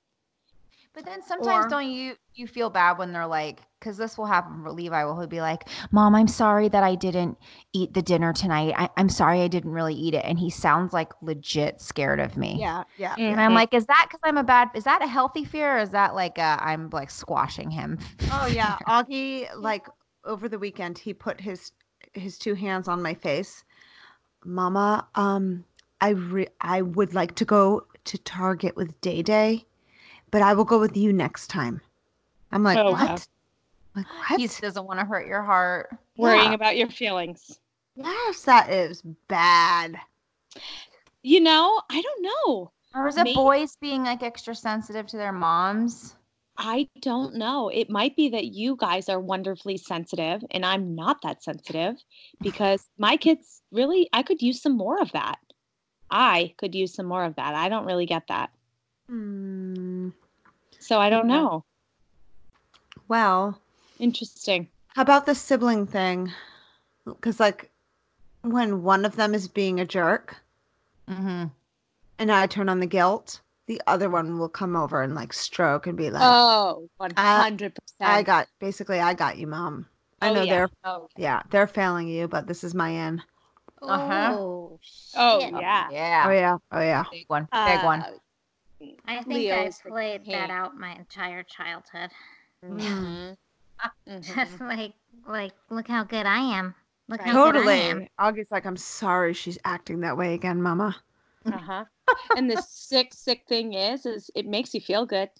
But 0.94 1.04
then 1.04 1.22
sometimes 1.22 1.66
Or- 1.66 1.68
don't 1.68 1.90
you 1.90 2.16
you 2.34 2.46
feel 2.46 2.70
bad 2.70 2.98
when 2.98 3.12
they're 3.12 3.26
like, 3.26 3.60
because 3.78 3.96
this 3.96 4.16
will 4.16 4.26
happen 4.26 4.62
for 4.62 4.70
Levi. 4.70 5.04
Will 5.04 5.20
he 5.20 5.26
be 5.26 5.40
like, 5.40 5.68
"Mom, 5.90 6.14
I'm 6.14 6.28
sorry 6.28 6.68
that 6.68 6.82
I 6.82 6.94
didn't 6.94 7.36
eat 7.72 7.94
the 7.94 8.02
dinner 8.02 8.32
tonight. 8.32 8.74
I, 8.76 8.88
I'm 8.96 9.08
sorry 9.08 9.42
I 9.42 9.48
didn't 9.48 9.72
really 9.72 9.94
eat 9.94 10.14
it," 10.14 10.24
and 10.24 10.38
he 10.38 10.50
sounds 10.50 10.92
like 10.92 11.12
legit 11.20 11.80
scared 11.80 12.20
of 12.20 12.36
me. 12.36 12.56
Yeah, 12.58 12.84
yeah. 12.96 13.14
And 13.18 13.40
I'm 13.40 13.54
like, 13.54 13.74
is 13.74 13.86
that 13.86 14.06
because 14.08 14.20
I'm 14.24 14.38
a 14.38 14.44
bad? 14.44 14.70
Is 14.74 14.84
that 14.84 15.02
a 15.02 15.06
healthy 15.06 15.44
fear, 15.44 15.76
or 15.76 15.80
is 15.80 15.90
that 15.90 16.14
like 16.14 16.38
uh, 16.38 16.58
I'm 16.60 16.90
like 16.90 17.10
squashing 17.10 17.70
him? 17.70 17.98
Oh 18.32 18.46
yeah, 18.46 18.78
Augie 18.88 19.48
like 19.56 19.86
over 20.24 20.48
the 20.48 20.58
weekend 20.58 20.98
he 20.98 21.12
put 21.12 21.40
his 21.40 21.72
his 22.12 22.38
two 22.38 22.54
hands 22.54 22.88
on 22.88 23.02
my 23.02 23.14
face. 23.14 23.64
Mama, 24.44 25.06
um 25.14 25.64
I 26.00 26.10
re- 26.10 26.48
I 26.60 26.82
would 26.82 27.14
like 27.14 27.34
to 27.36 27.44
go 27.44 27.86
to 28.04 28.18
Target 28.18 28.76
with 28.76 29.00
Day 29.00 29.22
Day, 29.22 29.64
but 30.30 30.42
I 30.42 30.54
will 30.54 30.64
go 30.64 30.78
with 30.78 30.96
you 30.96 31.12
next 31.12 31.48
time. 31.48 31.80
I'm 32.52 32.62
like, 32.62 32.78
Oh, 32.78 32.92
what? 32.92 33.08
wow. 33.08 33.16
Like 33.96 34.06
what? 34.30 34.40
he 34.40 34.46
doesn't 34.46 34.84
want 34.86 35.00
to 35.00 35.06
hurt 35.06 35.26
your 35.26 35.42
heart. 35.42 35.96
worrying 36.16 36.44
Yeah. 36.50 36.54
about 36.54 36.76
your 36.76 36.88
feelings 36.88 37.58
Yes, 37.96 38.42
that 38.42 38.70
is 38.70 39.02
bad. 39.28 39.96
you 41.22 41.40
know 41.40 41.80
i 41.90 42.00
don't 42.00 42.22
know 42.22 42.70
Or 42.94 43.08
is 43.08 43.16
it 43.16 43.24
Maybe- 43.24 43.34
boys 43.34 43.76
being 43.80 44.04
like 44.04 44.22
extra 44.22 44.54
sensitive 44.54 45.06
to 45.08 45.16
their 45.16 45.32
moms? 45.32 46.14
I 46.60 46.88
don't 47.02 47.36
know. 47.36 47.68
It 47.68 47.88
might 47.88 48.16
be 48.16 48.28
that 48.30 48.46
you 48.46 48.74
guys 48.76 49.08
are 49.08 49.20
wonderfully 49.20 49.76
sensitive 49.76 50.42
and 50.50 50.66
I'm 50.66 50.96
not 50.96 51.22
that 51.22 51.40
sensitive 51.44 51.94
because 52.40 52.88
my 52.98 53.16
kids 53.16 53.62
really, 53.70 54.08
I 54.12 54.24
could 54.24 54.42
use 54.42 54.60
some 54.60 54.76
more 54.76 55.00
of 55.00 55.12
that. 55.12 55.38
I 56.10 56.54
could 56.58 56.74
use 56.74 56.94
some 56.94 57.06
more 57.06 57.22
of 57.24 57.36
that. 57.36 57.54
I 57.54 57.68
don't 57.68 57.86
really 57.86 58.06
get 58.06 58.24
that. 58.26 58.50
Hmm. 59.08 60.10
So 60.78 61.00
I 61.00 61.10
don't 61.10 61.26
know. 61.26 61.64
Well, 63.08 63.58
Interesting. 63.98 64.68
how 64.88 65.02
about 65.02 65.26
the 65.26 65.34
sibling 65.34 65.86
thing? 65.86 66.32
Because 67.04 67.40
like 67.40 67.70
when 68.42 68.82
one 68.82 69.04
of 69.04 69.16
them 69.16 69.34
is 69.34 69.48
being 69.48 69.80
a 69.80 69.86
jerk, 69.86 70.36
Mm-hmm. 71.08 71.46
and 72.18 72.30
I 72.32 72.46
turn 72.46 72.68
on 72.68 72.80
the 72.80 72.86
guilt, 72.86 73.40
the 73.66 73.80
other 73.86 74.10
one 74.10 74.38
will 74.38 74.48
come 74.50 74.76
over 74.76 75.00
and 75.02 75.14
like 75.14 75.32
stroke 75.32 75.86
and 75.86 75.96
be 75.96 76.10
like, 76.10 76.22
Oh, 76.22 76.88
100%. 77.00 77.72
I 78.02 78.22
got 78.22 78.46
basically 78.60 79.00
I 79.00 79.14
got 79.14 79.38
you, 79.38 79.46
mom. 79.46 79.86
I 80.20 80.28
Oh, 80.28 80.34
know 80.34 80.44
yeah. 80.44 80.50
they're 80.50 80.70
Oh, 80.84 81.08
yeah, 81.16 81.42
they're 81.50 81.66
failing 81.66 82.08
you, 82.08 82.28
but 82.28 82.46
this 82.46 82.62
is 82.62 82.74
my 82.74 82.92
end. 82.94 83.22
Uh-huh. 83.82 84.34
Oh, 84.34 84.78
oh 85.16 85.38
yeah. 85.40 85.88
Yeah. 85.90 86.24
Oh 86.26 86.30
yeah. 86.30 86.56
Oh 86.72 86.80
yeah. 86.80 87.04
Big 87.10 87.24
one. 87.28 87.48
Big 87.64 87.82
one. 87.84 88.04
Uh, 88.80 88.86
I 89.06 89.16
think 89.16 89.28
Leo's 89.28 89.80
I 89.84 89.88
played 89.88 90.24
king. 90.24 90.32
that 90.34 90.50
out 90.50 90.76
my 90.76 90.94
entire 90.94 91.42
childhood. 91.42 92.10
mhm. 92.64 93.36
Just 94.22 94.60
like, 94.60 94.92
like, 95.26 95.52
look 95.70 95.86
how 95.88 96.04
good 96.04 96.26
I 96.26 96.38
am. 96.58 96.74
Look 97.08 97.20
Right. 97.20 97.28
how 97.28 97.50
good 97.52 97.56
I 97.60 97.74
am. 97.74 97.98
Totally. 97.98 98.10
Augie's 98.18 98.50
like, 98.50 98.66
I'm 98.66 98.76
sorry 98.76 99.32
she's 99.34 99.58
acting 99.64 100.00
that 100.00 100.16
way 100.16 100.34
again, 100.34 100.60
mama. 100.62 100.96
uh-huh. 101.46 101.84
and 102.36 102.50
the 102.50 102.60
sick, 102.62 103.14
sick 103.14 103.44
thing 103.48 103.74
is, 103.74 104.04
is 104.04 104.30
it 104.34 104.46
makes 104.46 104.74
you 104.74 104.80
feel 104.80 105.06
good, 105.06 105.30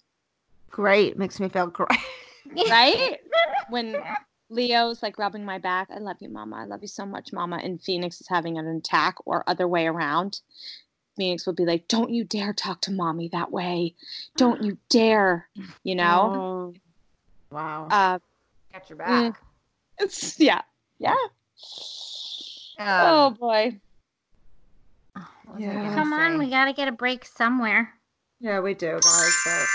Great. 0.71 1.17
Makes 1.17 1.39
me 1.39 1.49
feel 1.49 1.65
great. 1.67 1.89
right? 2.69 3.19
when 3.69 3.95
Leo's 4.51 5.01
like 5.01 5.17
rubbing 5.17 5.43
my 5.43 5.57
back, 5.57 5.89
I 5.93 5.97
love 5.97 6.17
you, 6.19 6.29
mama. 6.29 6.57
I 6.57 6.65
love 6.65 6.81
you 6.83 6.87
so 6.87 7.05
much, 7.07 7.33
mama. 7.33 7.59
And 7.63 7.81
Phoenix 7.81 8.21
is 8.21 8.27
having 8.27 8.57
an 8.59 8.67
attack 8.67 9.15
or 9.25 9.43
other 9.47 9.67
way 9.67 9.87
around. 9.87 10.41
Phoenix 11.19 11.45
would 11.45 11.57
be 11.57 11.65
like, 11.65 11.87
Don't 11.89 12.09
you 12.09 12.23
dare 12.23 12.53
talk 12.53 12.79
to 12.81 12.91
mommy 12.91 13.27
that 13.33 13.51
way. 13.51 13.93
Don't 14.37 14.63
you 14.63 14.77
dare, 14.89 15.49
you 15.83 15.93
know? 15.93 16.31
Oh, 16.33 16.73
wow. 17.51 17.87
Uh, 17.91 18.19
Got 18.71 18.89
your 18.89 18.97
back. 18.97 19.41
it's, 19.99 20.39
yeah. 20.39 20.61
Yeah. 20.97 21.15
Um, 22.79 22.87
oh 22.87 23.35
boy. 23.37 23.77
what 25.13 25.25
was 25.55 25.57
I 25.57 25.59
Yeah. 25.59 25.93
Come 25.93 26.13
on, 26.13 26.39
we 26.39 26.49
gotta 26.49 26.71
get 26.71 26.87
a 26.87 26.93
break 26.93 27.25
somewhere. 27.25 27.93
yeah, 28.39 28.61
we 28.61 28.73
do, 28.73 28.91
guys, 28.91 29.41
but 29.45 29.65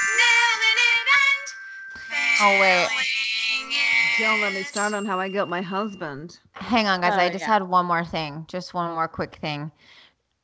Oh 2.40 2.58
wait, 2.60 2.88
don't 4.18 4.40
let 4.40 4.54
me 4.54 4.62
start 4.62 4.92
on 4.94 5.04
how 5.04 5.20
I 5.20 5.28
guilt 5.28 5.48
my 5.48 5.60
husband. 5.60 6.38
hang 6.52 6.88
on, 6.88 7.00
guys. 7.00 7.12
Oh, 7.14 7.18
I 7.18 7.28
just 7.28 7.42
yeah. 7.42 7.52
had 7.52 7.62
one 7.62 7.86
more 7.86 8.04
thing. 8.04 8.44
Just 8.48 8.74
one 8.74 8.92
more 8.92 9.06
quick 9.06 9.36
thing. 9.40 9.70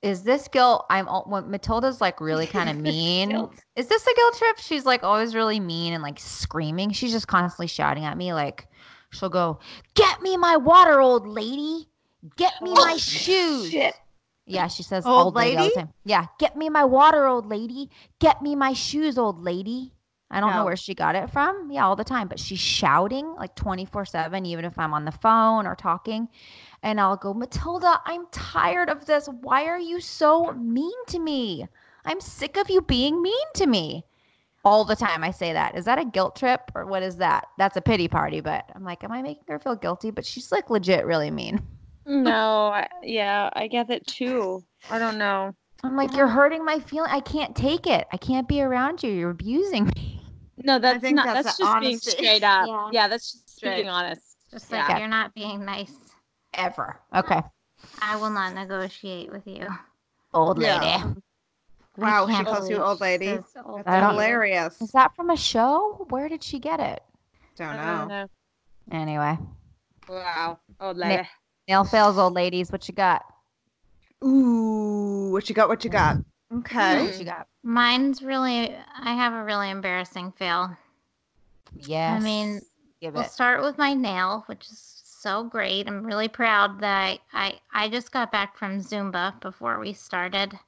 Is 0.03 0.23
this 0.23 0.49
guilt? 0.49 0.87
I'm 0.89 1.07
al- 1.09 1.27
when 1.27 1.51
Matilda's 1.51 2.01
like 2.01 2.21
really 2.21 2.47
kind 2.57 2.71
of 2.71 2.77
mean. 2.77 3.49
Is 3.77 3.87
this 3.87 4.07
a 4.07 4.15
guilt 4.15 4.37
trip? 4.39 4.59
She's 4.59 4.87
like 4.87 5.03
always 5.03 5.35
really 5.35 5.61
mean 5.61 5.93
and 5.93 6.03
like 6.03 6.19
screaming. 6.19 6.91
She's 6.93 7.13
just 7.13 7.29
constantly 7.29 7.67
shouting 7.67 8.05
at 8.05 8.17
me. 8.17 8.33
Like 8.33 8.67
she'll 9.11 9.29
go, 9.29 9.61
"Get 9.95 10.23
me 10.23 10.37
my 10.37 10.57
water, 10.57 11.01
old 11.01 11.27
lady. 11.27 11.89
Get 12.37 12.55
me 12.63 12.73
my 12.73 12.97
shoes." 12.97 13.71
Yeah, 14.47 14.67
she 14.67 14.83
says 14.83 15.07
Old 15.07 15.27
old, 15.27 15.35
lady? 15.37 15.57
all 15.57 15.65
the 15.69 15.75
time. 15.75 15.93
Yeah, 16.05 16.27
get 16.39 16.57
me 16.57 16.69
my 16.71 16.85
water, 16.85 17.27
old 17.27 17.47
lady. 17.47 17.89
Get 18.19 18.43
me 18.43 18.57
my 18.57 18.73
shoes, 18.73 19.17
old 19.17 19.39
lady. 19.39 19.93
I 20.33 20.39
don't 20.41 20.51
know 20.51 20.65
where 20.65 20.77
she 20.77 20.95
got 20.95 21.17
it 21.17 21.31
from. 21.31 21.71
Yeah, 21.73 21.87
all 21.87 21.97
the 21.97 22.05
time. 22.05 22.29
But 22.29 22.39
she's 22.39 22.61
shouting 22.61 23.35
like 23.35 23.57
24 23.57 24.05
7, 24.05 24.47
even 24.47 24.65
if 24.65 24.79
I'm 24.79 24.95
on 24.95 25.05
the 25.05 25.13
phone 25.13 25.67
or 25.67 25.75
talking. 25.75 26.29
And 26.83 27.01
I'll 27.01 27.17
go, 27.17 27.35
Matilda, 27.35 28.01
I'm 28.07 28.27
tired 28.33 28.89
of 28.89 29.05
this. 29.07 29.29
Why 29.43 29.65
are 29.67 29.79
you 29.79 30.01
so 30.01 30.53
mean 30.53 31.05
to 31.09 31.19
me? 31.19 31.67
I'm 32.05 32.21
sick 32.21 32.57
of 32.57 32.71
you 32.71 32.81
being 32.81 33.21
mean 33.23 33.47
to 33.55 33.67
me. 33.67 34.05
All 34.65 34.85
the 34.85 34.97
time 34.97 35.25
I 35.25 35.31
say 35.31 35.53
that. 35.55 35.77
Is 35.77 35.85
that 35.87 35.99
a 35.99 36.05
guilt 36.05 36.37
trip 36.37 36.71
or 36.75 36.85
what 36.87 37.03
is 37.03 37.17
that? 37.17 37.47
That's 37.59 37.77
a 37.77 37.81
pity 37.81 38.09
party, 38.09 38.41
but 38.41 38.65
I'm 38.75 38.85
like, 38.85 39.03
am 39.05 39.13
I 39.13 39.23
making 39.23 39.45
her 39.49 39.59
feel 39.59 39.75
guilty? 39.77 40.11
But 40.11 40.25
she's 40.27 40.53
like 40.53 40.69
legit 40.71 41.07
really 41.07 41.31
mean. 41.31 41.63
No, 42.07 42.67
I, 42.75 42.87
yeah, 43.03 43.51
I 43.55 43.67
get 43.69 43.89
it 43.91 44.07
too. 44.07 44.63
I 44.91 44.99
don't 44.99 45.19
know. 45.19 45.55
I'm 45.83 45.97
like, 45.97 46.15
you're 46.15 46.27
hurting 46.29 46.63
my 46.63 46.79
feeling. 46.79 47.11
I 47.11 47.21
can't 47.21 47.57
take 47.57 47.87
it. 47.87 48.07
I 48.13 48.19
can't 48.19 48.47
be 48.47 48.61
around 48.61 49.03
you. 49.03 49.11
You're 49.11 49.31
abusing 49.31 49.87
me. 49.97 50.23
No, 50.63 50.79
that's 50.79 51.03
not. 51.11 51.25
that's 51.25 51.45
That's, 51.45 51.59
just 51.59 51.63
honesty. 51.71 51.87
being 51.89 51.99
straight 51.99 52.45
up. 52.45 52.67
Yeah. 52.69 52.89
Yeah, 52.93 53.09
that's 53.09 53.33
just 53.33 53.57
Straight. 53.57 53.77
being 53.77 53.89
honest. 53.89 54.21
Just 54.51 54.71
like 54.71 54.87
Yeah. 54.91 54.99
you're 54.99 55.09
not 55.09 55.35
being 55.35 55.65
nice. 55.65 55.95
Ever. 56.55 56.99
Okay. 57.15 57.41
I 58.03 58.17
will 58.17 58.31
not 58.31 58.55
negotiate 58.55 59.31
with 59.33 59.47
you. 59.47 59.67
Old 60.35 60.59
lady. 60.59 60.69
Yeah. 60.85 61.13
Wow, 61.97 62.27
she 62.29 62.45
calls 62.45 62.69
you 62.71 62.83
old 62.83 63.01
lady. 63.01 63.39
old 63.65 63.85
That's 63.85 63.89
lady. 63.89 64.07
hilarious. 64.07 64.81
Is 64.81 64.93
that 64.93 65.15
from 65.17 65.31
a 65.31 65.37
show? 65.37 66.07
Where 66.11 66.29
did 66.29 66.43
she 66.43 66.59
get 66.59 66.81
it? 66.81 67.03
Don't 67.57 67.69
I 67.69 67.99
don't 67.99 68.09
know. 68.09 68.23
know. 68.23 68.29
Anyway. 68.93 69.39
Wow. 70.09 70.59
Na- 70.81 70.91
lady. 70.93 71.29
Nail 71.69 71.85
fails, 71.85 72.17
old 72.19 72.33
ladies. 72.35 72.71
What 72.73 72.89
you 72.89 72.95
got? 72.95 73.23
Ooh, 74.25 75.31
what 75.33 75.49
you 75.49 75.55
got? 75.55 75.69
What 75.69 75.85
you 75.85 75.91
got? 75.91 76.17
Okay. 76.53 77.07
What 77.07 77.19
you 77.19 77.25
got? 77.25 77.47
Mine's 77.63 78.23
really, 78.23 78.75
I 78.99 79.15
have 79.15 79.33
a 79.33 79.45
really 79.45 79.71
embarrassing 79.71 80.33
fail. 80.33 80.77
Yes. 81.75 82.21
I 82.21 82.25
mean, 82.25 82.61
give 83.01 83.15
We'll 83.15 83.23
it. 83.25 83.31
start 83.31 83.63
with 83.63 83.79
my 83.79 83.95
nail, 83.95 84.43
which 84.47 84.67
is 84.71 85.00
so 85.21 85.45
great. 85.45 85.87
I'm 85.87 86.05
really 86.05 86.29
proud 86.29 86.81
that 86.81 87.19
I, 87.33 87.59
I, 87.73 87.85
I 87.85 87.89
just 87.89 88.11
got 88.13 88.33
back 88.33 88.57
from 88.57 88.81
Zumba 88.81 89.39
before 89.41 89.79
we 89.79 89.93
started. 89.93 90.59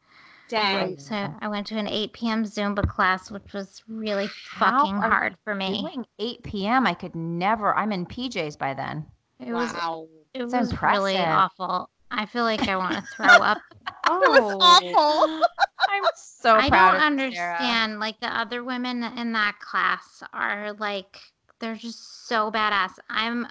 Dang. 0.48 0.98
So 0.98 1.34
I 1.40 1.48
went 1.48 1.66
to 1.68 1.78
an 1.78 1.88
8 1.88 2.12
p.m. 2.12 2.44
Zumba 2.44 2.86
class, 2.86 3.30
which 3.30 3.54
was 3.54 3.82
really 3.88 4.28
How 4.50 4.78
fucking 4.78 4.96
are 4.96 5.10
hard 5.10 5.36
for 5.44 5.54
me. 5.54 5.80
Doing 5.80 6.04
8 6.18 6.42
p.m. 6.42 6.86
I 6.86 6.92
could 6.92 7.14
never. 7.14 7.74
I'm 7.74 7.92
in 7.92 8.04
PJs 8.04 8.58
by 8.58 8.74
then. 8.74 9.06
It 9.40 9.52
was 9.52 9.72
wow. 9.72 10.06
it 10.34 10.42
It's 10.42 10.52
was 10.52 10.82
really 10.82 11.16
awful. 11.16 11.88
I 12.10 12.26
feel 12.26 12.44
like 12.44 12.68
I 12.68 12.76
want 12.76 12.94
to 12.94 13.02
throw 13.16 13.26
up. 13.26 13.58
was 14.06 14.52
oh. 14.52 14.58
awful. 14.60 15.46
I'm 15.88 16.04
so 16.14 16.56
I 16.56 16.68
proud 16.68 16.98
don't 16.98 17.18
of 17.18 17.30
you, 17.30 17.34
Sarah. 17.34 17.52
understand. 17.54 18.00
Like 18.00 18.20
the 18.20 18.38
other 18.38 18.62
women 18.62 19.02
in 19.02 19.32
that 19.32 19.58
class 19.60 20.22
are 20.34 20.74
like 20.74 21.16
they're 21.58 21.76
just 21.76 22.26
so 22.26 22.50
badass. 22.50 22.90
I'm 23.08 23.46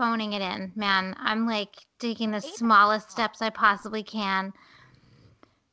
phoning 0.00 0.32
it 0.32 0.42
in, 0.42 0.72
man. 0.76 1.14
I'm 1.18 1.46
like 1.46 1.76
taking 1.98 2.30
the 2.32 2.40
smallest 2.40 3.10
steps 3.10 3.42
I 3.42 3.50
possibly 3.50 4.02
can. 4.02 4.54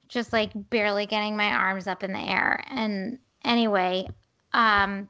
Just 0.10 0.34
like 0.34 0.52
barely 0.70 1.06
getting 1.06 1.38
my 1.38 1.52
arms 1.52 1.88
up 1.88 2.04
in 2.04 2.12
the 2.14 2.20
air. 2.20 2.64
And 2.70 3.20
anyway, 3.44 4.08
um 4.54 5.10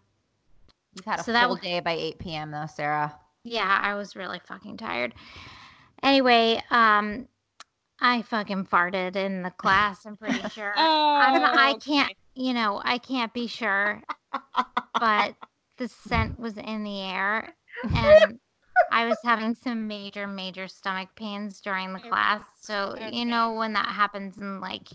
You've 0.94 1.06
had 1.06 1.20
a 1.20 1.24
So 1.24 1.32
that 1.34 1.44
full 1.44 1.56
w- 1.56 1.62
day 1.62 1.80
by 1.80 1.94
8 1.94 2.20
p.m. 2.20 2.52
though, 2.52 2.66
Sarah. 2.68 3.20
yeah, 3.44 3.80
I 3.82 3.96
was 3.96 4.16
really 4.16 4.40
fucking 4.40 4.78
tired. 4.78 5.14
Anyway, 6.04 6.62
um 6.72 7.28
I 8.02 8.24
fucking 8.24 8.66
farted 8.68 9.16
in 9.18 9.44
the 9.44 9.52
class, 9.52 10.06
I'm 10.06 10.18
pretty 10.18 10.44
sure. 10.48 10.90
I'm, 11.20 11.46
I 11.46 11.74
Oh, 11.74 11.82
can't, 11.86 12.14
you 12.36 12.54
know, 12.54 12.82
I 12.84 13.00
can't 13.00 13.34
be 13.34 13.48
sure, 13.48 14.04
but 15.00 15.36
the 15.78 15.88
scent 15.88 16.40
was 16.40 16.58
in 16.58 16.84
the 16.84 17.02
air, 17.02 17.56
and 17.94 18.40
I 18.92 19.06
was 19.06 19.18
having 19.24 19.54
some 19.56 19.88
major, 19.88 20.28
major 20.28 20.68
stomach 20.68 21.10
pains 21.16 21.62
during 21.62 21.94
the 21.94 22.00
class. 22.00 22.42
So 22.62 22.96
you 23.12 23.26
know 23.26 23.54
when 23.54 23.74
that 23.74 23.88
happens, 23.88 24.38
and 24.38 24.62
like, 24.62 24.88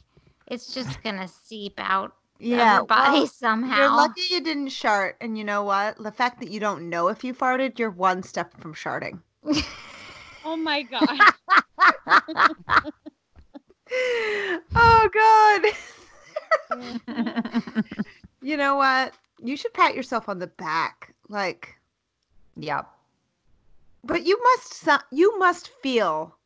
it's 0.46 0.72
just 0.74 1.02
gonna 1.02 1.28
seep 1.28 1.74
out 1.78 2.12
Yeah, 2.38 2.64
of 2.64 2.72
your 2.72 2.82
body 2.82 3.20
well, 3.20 3.26
somehow. 3.26 3.76
You're 3.76 3.88
lucky 3.90 4.22
you 4.30 4.40
didn't 4.40 4.68
shart, 4.68 5.16
and 5.20 5.36
you 5.38 5.44
know 5.44 5.62
what? 5.62 5.96
The 5.98 6.10
fact 6.12 6.40
that 6.40 6.50
you 6.50 6.60
don't 6.60 6.88
know 6.90 7.08
if 7.08 7.24
you 7.24 7.34
farted, 7.34 7.78
you're 7.78 7.90
one 7.90 8.22
step 8.22 8.56
from 8.60 8.74
sharting. 8.74 9.22
Oh 10.44 10.56
my 10.56 10.82
god. 10.82 11.32
oh 14.74 15.08
God! 15.12 15.72
you 18.42 18.56
know 18.56 18.76
what? 18.76 19.14
You 19.42 19.56
should 19.56 19.74
pat 19.74 19.94
yourself 19.94 20.28
on 20.28 20.38
the 20.38 20.46
back, 20.46 21.14
like. 21.28 21.76
yep. 22.56 22.88
But 24.04 24.24
you 24.24 24.40
must 24.42 24.88
you 25.10 25.38
must 25.38 25.68
feel 25.82 26.36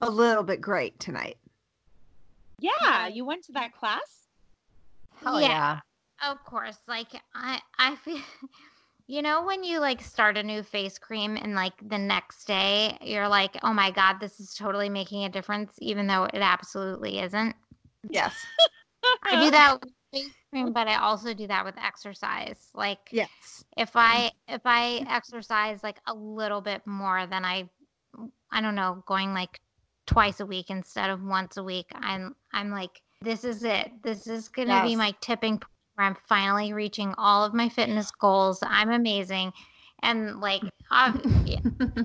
a 0.00 0.10
little 0.10 0.42
bit 0.42 0.60
great 0.60 0.98
tonight. 1.00 1.38
Yeah, 2.60 3.06
you 3.06 3.24
went 3.24 3.44
to 3.44 3.52
that 3.52 3.74
class? 3.74 4.28
Hell 5.20 5.40
Yeah. 5.40 5.48
yeah. 5.48 5.80
Of 6.30 6.42
course, 6.44 6.78
like 6.86 7.08
I, 7.34 7.60
I 7.78 7.96
feel. 7.96 8.20
You 9.10 9.22
know 9.22 9.42
when 9.46 9.64
you 9.64 9.80
like 9.80 10.02
start 10.02 10.36
a 10.36 10.42
new 10.42 10.62
face 10.62 10.98
cream 10.98 11.38
and 11.40 11.54
like 11.54 11.72
the 11.88 11.96
next 11.96 12.44
day 12.44 12.98
you're 13.00 13.26
like, 13.26 13.56
"Oh 13.62 13.72
my 13.72 13.90
god, 13.90 14.20
this 14.20 14.38
is 14.38 14.52
totally 14.52 14.90
making 14.90 15.24
a 15.24 15.30
difference," 15.30 15.72
even 15.80 16.06
though 16.06 16.24
it 16.24 16.40
absolutely 16.40 17.18
isn't. 17.20 17.56
Yes. 18.10 18.44
I 19.24 19.42
do 19.42 19.50
that 19.50 19.80
with 19.80 19.82
face 19.82 19.88
cream, 19.88 19.97
but 20.52 20.88
I 20.88 20.96
also 20.96 21.34
do 21.34 21.46
that 21.46 21.64
with 21.64 21.76
exercise. 21.78 22.68
Like 22.74 22.98
Yes. 23.10 23.64
if 23.76 23.90
I 23.94 24.32
if 24.48 24.62
I 24.64 25.04
exercise 25.08 25.82
like 25.82 25.98
a 26.06 26.14
little 26.14 26.60
bit 26.60 26.86
more 26.86 27.26
than 27.26 27.44
I 27.44 27.68
I 28.50 28.60
don't 28.60 28.74
know, 28.74 29.02
going 29.06 29.34
like 29.34 29.60
twice 30.06 30.40
a 30.40 30.46
week 30.46 30.70
instead 30.70 31.10
of 31.10 31.22
once 31.22 31.56
a 31.56 31.62
week, 31.62 31.86
I'm 31.94 32.34
I'm 32.52 32.70
like 32.70 33.02
this 33.22 33.44
is 33.44 33.64
it. 33.64 33.90
This 34.02 34.26
is 34.26 34.48
going 34.48 34.68
to 34.68 34.82
be 34.82 34.94
my 34.94 35.12
tipping 35.20 35.54
point 35.54 35.64
where 35.96 36.06
I'm 36.06 36.16
finally 36.28 36.72
reaching 36.72 37.14
all 37.18 37.44
of 37.44 37.52
my 37.52 37.68
fitness 37.68 38.10
goals. 38.12 38.60
I'm 38.62 38.90
amazing. 38.90 39.52
And 40.02 40.40
like 40.40 40.62
um, 40.90 41.20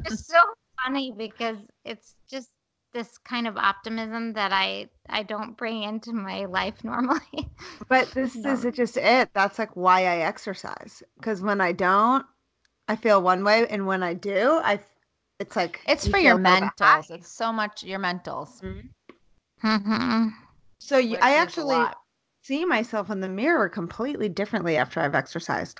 it's 0.05 0.27
so 0.27 0.39
funny 0.83 1.13
because 1.15 1.57
it's 1.85 2.15
just 2.29 2.49
this 2.93 3.17
kind 3.19 3.47
of 3.47 3.57
optimism 3.57 4.33
that 4.33 4.51
I 4.53 4.89
I 5.09 5.23
don't 5.23 5.57
bring 5.57 5.83
into 5.83 6.13
my 6.13 6.45
life 6.45 6.83
normally. 6.83 7.21
But 7.87 8.13
this 8.13 8.35
No. 8.35 8.53
is 8.53 8.65
it 8.65 8.73
just 8.75 8.97
it. 8.97 9.29
That's 9.33 9.59
like 9.59 9.75
why 9.75 10.01
I 10.01 10.17
exercise. 10.19 11.03
Because 11.17 11.41
when 11.41 11.61
I 11.61 11.71
don't, 11.71 12.25
I 12.87 12.95
feel 12.95 13.21
one 13.21 13.43
way, 13.43 13.67
and 13.67 13.87
when 13.87 14.03
I 14.03 14.13
do, 14.13 14.59
I 14.63 14.79
it's 15.39 15.55
like 15.55 15.81
It's 15.87 16.05
you 16.05 16.11
for 16.11 16.17
your 16.17 16.35
feel 16.35 16.37
so 16.37 16.57
bad. 16.57 16.71
mentals. 16.77 17.11
It's 17.11 17.29
so 17.31 17.51
much 17.53 17.83
your 17.83 17.99
mentals. 17.99 18.61
hmm 19.61 20.27
So 20.79 20.97
you, 20.97 21.17
I 21.21 21.35
actually 21.35 21.85
see 22.43 22.65
myself 22.65 23.09
in 23.09 23.21
the 23.21 23.29
mirror 23.29 23.69
completely 23.69 24.29
differently 24.29 24.77
after 24.77 24.99
I've 24.99 25.15
exercised. 25.15 25.79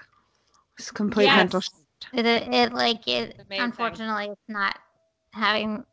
It's 0.77 0.91
complete 0.91 1.33
mental. 1.33 1.59
Yes. 1.59 1.61
shift. 1.61 2.07
It, 2.13 2.25
it, 2.25 2.53
it 2.53 2.73
like 2.73 3.07
it 3.07 3.35
amazing. 3.47 3.63
unfortunately 3.63 4.25
it's 4.31 4.49
not 4.49 4.77
having 5.33 5.83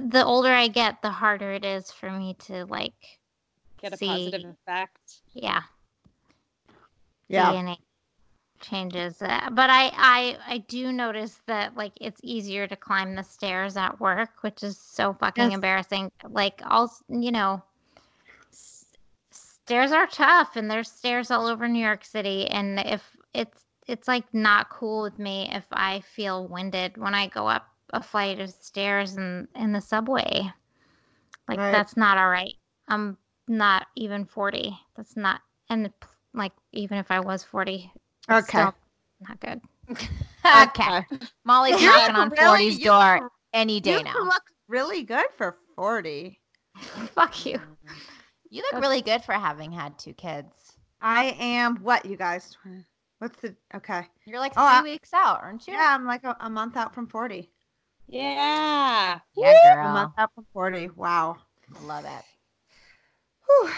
the 0.00 0.24
older 0.24 0.50
I 0.50 0.68
get 0.68 1.02
the 1.02 1.10
harder 1.10 1.52
it 1.52 1.64
is 1.64 1.90
for 1.90 2.10
me 2.10 2.34
to 2.46 2.64
like 2.66 2.94
Get 3.80 3.92
a 3.92 3.96
see 3.96 4.06
positive 4.06 4.50
effect. 4.50 5.20
yeah 5.32 5.62
Yeah. 7.28 7.52
DNA 7.52 7.78
changes 8.60 9.22
uh, 9.22 9.48
but 9.52 9.70
I, 9.70 9.90
I 9.94 10.36
I 10.46 10.58
do 10.58 10.92
notice 10.92 11.40
that 11.46 11.76
like 11.76 11.92
it's 12.00 12.20
easier 12.22 12.66
to 12.66 12.76
climb 12.76 13.14
the 13.14 13.22
stairs 13.22 13.76
at 13.76 13.98
work 14.00 14.30
which 14.42 14.62
is 14.62 14.76
so 14.78 15.14
fucking 15.14 15.50
Yes. 15.50 15.54
embarrassing 15.54 16.10
like 16.28 16.60
all 16.66 16.92
you 17.08 17.32
know 17.32 17.62
s- 18.52 18.84
stairs 19.30 19.92
are 19.92 20.06
tough 20.06 20.56
and 20.56 20.70
there's 20.70 20.90
stairs 20.90 21.30
all 21.30 21.46
over 21.46 21.68
New 21.68 21.82
York 21.82 22.04
City 22.04 22.46
and 22.48 22.78
if 22.80 23.16
it's 23.32 23.64
it's 23.86 24.08
like 24.08 24.24
not 24.34 24.68
cool 24.68 25.02
with 25.02 25.18
me 25.18 25.48
if 25.52 25.64
I 25.72 26.00
feel 26.00 26.46
winded 26.48 26.98
when 26.98 27.14
I 27.14 27.28
go 27.28 27.46
up 27.48 27.66
a 27.92 28.02
flight 28.02 28.38
of 28.40 28.50
stairs 28.50 29.16
in 29.16 29.46
in 29.56 29.72
the 29.72 29.80
subway 29.80 30.50
like 31.48 31.58
Right. 31.58 31.72
that's 31.72 31.96
not 31.96 32.18
all 32.18 32.28
right 32.30 32.54
I'm 32.88 33.16
not 33.48 33.86
even 33.96 34.24
40 34.24 34.76
that's 34.96 35.16
not 35.16 35.40
and 35.68 35.90
like 36.34 36.52
even 36.72 36.98
if 36.98 37.10
I 37.10 37.20
was 37.20 37.42
40 37.44 37.90
Okay. 38.30 38.42
still 38.46 38.74
not 39.28 39.40
good 39.40 39.60
okay. 40.62 41.04
Molly's 41.44 41.82
You're 41.82 41.92
knocking 41.92 42.14
on 42.16 42.28
really- 42.30 42.68
40's 42.70 42.78
you- 42.78 42.84
door 42.84 43.30
any 43.52 43.80
day 43.80 43.98
You 43.98 44.04
now. 44.04 44.14
look 44.22 44.42
really 44.68 45.02
good 45.02 45.26
for 45.36 45.56
forty. 45.74 46.38
fuck 47.14 47.44
you 47.44 47.58
You 48.50 48.62
look 48.70 48.80
really 48.80 49.02
good 49.02 49.24
for 49.24 49.32
having 49.32 49.72
had 49.72 49.98
two 49.98 50.12
kids. 50.12 50.76
I 51.00 51.34
am 51.40 51.78
what 51.78 52.04
you 52.04 52.16
guys? 52.16 52.56
What's 53.18 53.40
the 53.40 53.56
okay? 53.74 54.06
You're 54.26 54.38
like 54.38 54.52
oh, 54.56 54.80
three 54.80 54.90
Oh, 54.90 54.92
weeks 54.94 55.12
out, 55.12 55.40
aren't 55.42 55.66
you? 55.66 55.72
Yeah, 55.74 55.92
I'm 55.92 56.06
like 56.06 56.22
a, 56.24 56.36
a 56.40 56.48
month 56.48 56.76
out 56.76 56.94
from 56.94 57.08
forty. 57.08 57.50
Yeah. 58.10 59.20
Yeah, 59.36 59.54
A 59.62 59.74
girl. 59.74 59.92
month 59.92 60.12
out 60.18 60.30
from 60.34 60.46
forty. 60.52 60.88
Wow. 60.88 61.36
I 61.76 61.84
love 61.84 62.04
it. 62.04 62.24
Whew. 63.46 63.70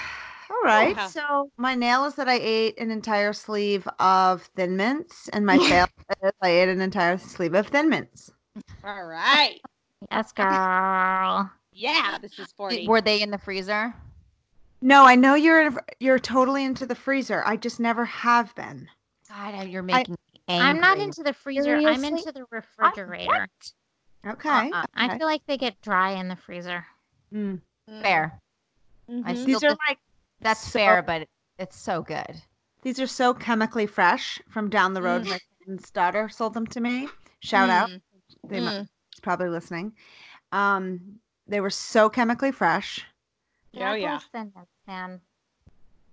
All 0.51 0.63
right. 0.65 0.97
wow. 0.97 1.09
So 1.09 1.51
my 1.57 1.75
nail 1.75 2.05
is 2.05 2.15
that 2.15 2.29
I 2.29 2.39
ate 2.41 2.79
an 2.79 2.91
entire 2.91 3.33
sleeve 3.33 3.87
of 3.99 4.43
Thin 4.57 4.77
Mints, 4.77 5.29
and 5.29 5.45
my 5.45 5.59
fail 5.69 5.87
is 6.23 6.33
I 6.41 6.49
ate 6.49 6.69
an 6.69 6.81
entire 6.81 7.19
sleeve 7.19 7.55
of 7.55 7.69
Thin 7.69 7.89
Mints. 7.89 8.31
All 8.85 9.05
right. 9.05 9.61
yes 10.11 10.33
girl 10.33 11.51
Yeah, 11.73 12.19
this 12.21 12.39
is 12.39 12.53
40. 12.53 12.87
Were 12.87 13.01
they 13.01 13.23
in 13.23 13.31
the 13.31 13.39
freezer? 13.39 13.95
No, 14.81 15.05
I 15.07 15.15
know 15.15 15.35
you're 15.35 15.63
in, 15.63 15.79
you're 16.01 16.19
totally 16.19 16.65
into 16.65 16.87
the 16.87 16.95
freezer. 16.95 17.43
I 17.47 17.57
just 17.57 17.79
never 17.79 18.05
have 18.05 18.55
been. 18.57 18.89
God, 19.29 19.69
you're 19.69 19.83
making 19.83 20.17
me 20.35 20.41
angry. 20.49 20.69
I'm 20.69 20.81
not 20.81 20.99
into 20.99 21.23
the 21.23 21.33
freezer. 21.33 21.77
I'm 21.77 22.05
into 22.05 22.33
the 22.33 22.45
refrigerator. 22.51 23.49
Okay. 24.27 24.71
Uh-uh. 24.71 24.85
I 24.95 25.19
feel 25.19 25.27
like 25.27 25.45
they 25.47 25.57
get 25.59 25.81
dry 25.83 26.13
in 26.13 26.29
the 26.29 26.37
freezer. 26.37 26.85
Mm. 27.33 27.61
fair. 28.03 28.39
I 29.09 29.13
Mhm. 29.13 29.25
still 29.35 29.47
These 29.47 29.65
are 29.65 29.69
dis- 29.71 29.79
like 29.89 29.99
that's 30.41 30.61
so- 30.61 30.79
fair, 30.79 31.03
but 31.03 31.29
it's 31.59 31.77
so 31.77 32.03
good. 32.03 32.43
these 32.83 33.01
are 33.01 33.07
so 33.07 33.33
chemically 33.35 33.87
fresh 33.87 34.41
from 34.49 34.69
down 34.71 34.93
the 34.95 35.03
road. 35.03 35.25
Mm. 35.25 35.31
My 35.31 35.39
friend's 35.65 35.91
daughter 35.91 36.29
sold 36.29 36.55
them 36.55 36.67
to 36.69 36.81
me. 36.81 37.09
Shout 37.41 37.71
out. 37.71 37.89
Mm. 37.91 38.01
They 38.45 38.61
mu- 38.61 38.67
Mm. 38.67 38.89
she's 39.11 39.21
probably 39.21 39.49
listening. 39.49 39.97
Um, 40.53 41.21
they 41.47 41.61
were 41.61 41.71
so 41.71 42.09
chemically 42.11 42.53
fresh. 42.53 43.05
Oh, 43.75 43.95
yeah. 43.95 44.19
those 44.19 44.25
Thin 44.27 44.53
man. 44.87 45.21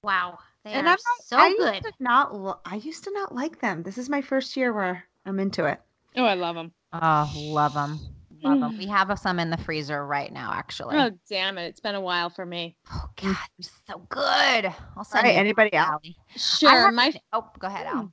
Wow, 0.01 0.39
they 0.63 0.71
and 0.71 0.87
are 0.87 0.91
I'm 0.91 0.97
not, 1.05 1.25
so 1.25 1.37
I 1.37 1.49
good. 1.57 1.73
Used 1.83 1.85
to 1.97 2.03
not 2.03 2.61
I 2.65 2.75
used 2.75 3.03
to 3.03 3.11
not 3.11 3.35
like 3.35 3.59
them. 3.59 3.83
This 3.83 3.97
is 3.97 4.09
my 4.09 4.21
first 4.21 4.55
year 4.55 4.71
where 4.73 5.05
I'm 5.25 5.39
into 5.39 5.65
it. 5.65 5.81
Oh, 6.15 6.23
I 6.23 6.35
love 6.35 6.55
them. 6.55 6.71
Oh, 6.93 7.31
love 7.35 7.73
them. 7.73 7.99
love 8.43 8.59
them. 8.59 8.77
We 8.77 8.87
mm. 8.87 8.89
have 8.89 9.17
some 9.19 9.39
in 9.39 9.49
the 9.49 9.57
freezer 9.57 10.05
right 10.05 10.31
now, 10.31 10.51
actually. 10.53 10.97
Oh 10.97 11.11
damn 11.29 11.57
it! 11.57 11.67
It's 11.67 11.79
been 11.79 11.95
a 11.95 12.01
while 12.01 12.29
for 12.29 12.45
me. 12.45 12.75
Oh 12.91 13.09
mm. 13.17 13.23
God, 13.23 13.37
they're 13.57 13.69
so 13.87 13.99
good. 14.09 14.65
I'll 14.65 14.75
All 14.97 15.03
send 15.03 15.25
right, 15.25 15.33
you 15.33 15.39
anybody 15.39 15.69
some, 15.73 15.79
else? 15.79 15.89
Allie. 16.03 16.17
Sure, 16.35 16.91
my 16.91 17.11
to- 17.11 17.21
Oh, 17.33 17.49
go 17.59 17.67
ahead, 17.67 17.87
Al. 17.87 18.01
Hmm. 18.01 18.07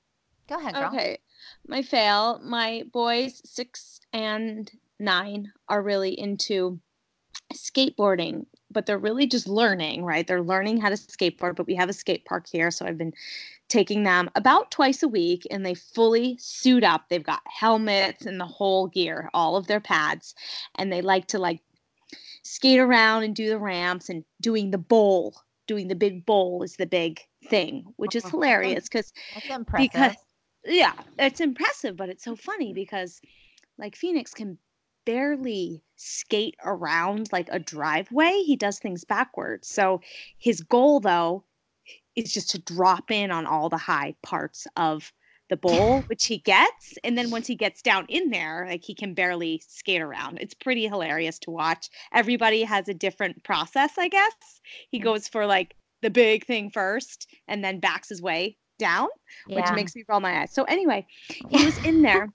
Go 0.48 0.58
ahead, 0.58 0.74
girl. 0.74 0.90
Okay. 0.94 1.18
My 1.66 1.82
fail, 1.82 2.40
my 2.44 2.84
boys 2.92 3.40
six 3.44 4.00
and 4.12 4.70
nine 4.98 5.52
are 5.68 5.82
really 5.82 6.18
into 6.18 6.80
skateboarding, 7.54 8.46
but 8.76 8.84
they're 8.84 8.98
really 8.98 9.26
just 9.26 9.48
learning, 9.48 10.04
right? 10.04 10.26
They're 10.26 10.42
learning 10.42 10.82
how 10.82 10.90
to 10.90 10.96
skateboard, 10.96 11.56
but 11.56 11.66
we 11.66 11.74
have 11.76 11.88
a 11.88 11.94
skate 11.94 12.26
park 12.26 12.46
here. 12.46 12.70
So 12.70 12.84
I've 12.84 12.98
been 12.98 13.14
taking 13.68 14.02
them 14.02 14.28
about 14.34 14.70
twice 14.70 15.02
a 15.02 15.08
week 15.08 15.46
and 15.50 15.64
they 15.64 15.72
fully 15.72 16.36
suit 16.38 16.84
up. 16.84 17.08
They've 17.08 17.22
got 17.22 17.40
helmets 17.46 18.26
and 18.26 18.38
the 18.38 18.44
whole 18.44 18.88
gear, 18.88 19.30
all 19.32 19.56
of 19.56 19.66
their 19.66 19.80
pads, 19.80 20.34
and 20.74 20.92
they 20.92 21.00
like 21.00 21.26
to 21.28 21.38
like 21.38 21.60
skate 22.42 22.78
around 22.78 23.22
and 23.22 23.34
do 23.34 23.48
the 23.48 23.58
ramps 23.58 24.10
and 24.10 24.26
doing 24.42 24.72
the 24.72 24.78
bowl. 24.78 25.34
Doing 25.66 25.88
the 25.88 25.94
big 25.94 26.26
bowl 26.26 26.62
is 26.62 26.76
the 26.76 26.86
big 26.86 27.22
thing, 27.48 27.86
which 27.96 28.14
is 28.14 28.26
uh-huh. 28.26 28.32
hilarious 28.32 28.90
because 28.90 29.14
because 29.90 30.16
yeah 30.66 30.92
it's 31.18 31.40
impressive 31.40 31.96
but 31.96 32.08
it's 32.08 32.24
so 32.24 32.34
funny 32.34 32.72
because 32.72 33.20
like 33.78 33.94
phoenix 33.94 34.34
can 34.34 34.58
barely 35.06 35.82
skate 35.96 36.56
around 36.64 37.30
like 37.32 37.48
a 37.50 37.58
driveway 37.58 38.42
he 38.44 38.56
does 38.56 38.78
things 38.78 39.04
backwards. 39.04 39.68
So 39.68 40.02
his 40.36 40.60
goal 40.60 41.00
though 41.00 41.44
is 42.14 42.32
just 42.32 42.50
to 42.50 42.58
drop 42.58 43.10
in 43.10 43.30
on 43.30 43.46
all 43.46 43.70
the 43.70 43.78
high 43.78 44.14
parts 44.22 44.66
of 44.76 45.12
the 45.48 45.56
bowl 45.56 46.02
which 46.08 46.26
he 46.26 46.38
gets 46.38 46.94
and 47.04 47.16
then 47.16 47.30
once 47.30 47.46
he 47.46 47.54
gets 47.54 47.80
down 47.80 48.04
in 48.08 48.30
there 48.30 48.66
like 48.68 48.84
he 48.84 48.94
can 48.94 49.14
barely 49.14 49.62
skate 49.66 50.02
around. 50.02 50.38
It's 50.40 50.54
pretty 50.54 50.86
hilarious 50.86 51.38
to 51.40 51.50
watch. 51.50 51.88
Everybody 52.12 52.62
has 52.64 52.88
a 52.88 52.94
different 52.94 53.42
process 53.44 53.92
i 53.96 54.08
guess. 54.08 54.60
He 54.90 55.00
mm. 55.00 55.04
goes 55.04 55.28
for 55.28 55.46
like 55.46 55.74
the 56.02 56.10
big 56.10 56.44
thing 56.44 56.70
first 56.70 57.26
and 57.48 57.64
then 57.64 57.80
backs 57.80 58.10
his 58.10 58.20
way 58.20 58.58
down 58.78 59.08
which 59.46 59.64
Yeah. 59.64 59.72
makes 59.74 59.96
me 59.96 60.04
roll 60.08 60.20
my 60.20 60.42
eyes. 60.42 60.52
So 60.52 60.64
anyway, 60.64 61.06
he 61.48 61.64
was 61.64 61.78
in 61.78 62.02
there 62.02 62.28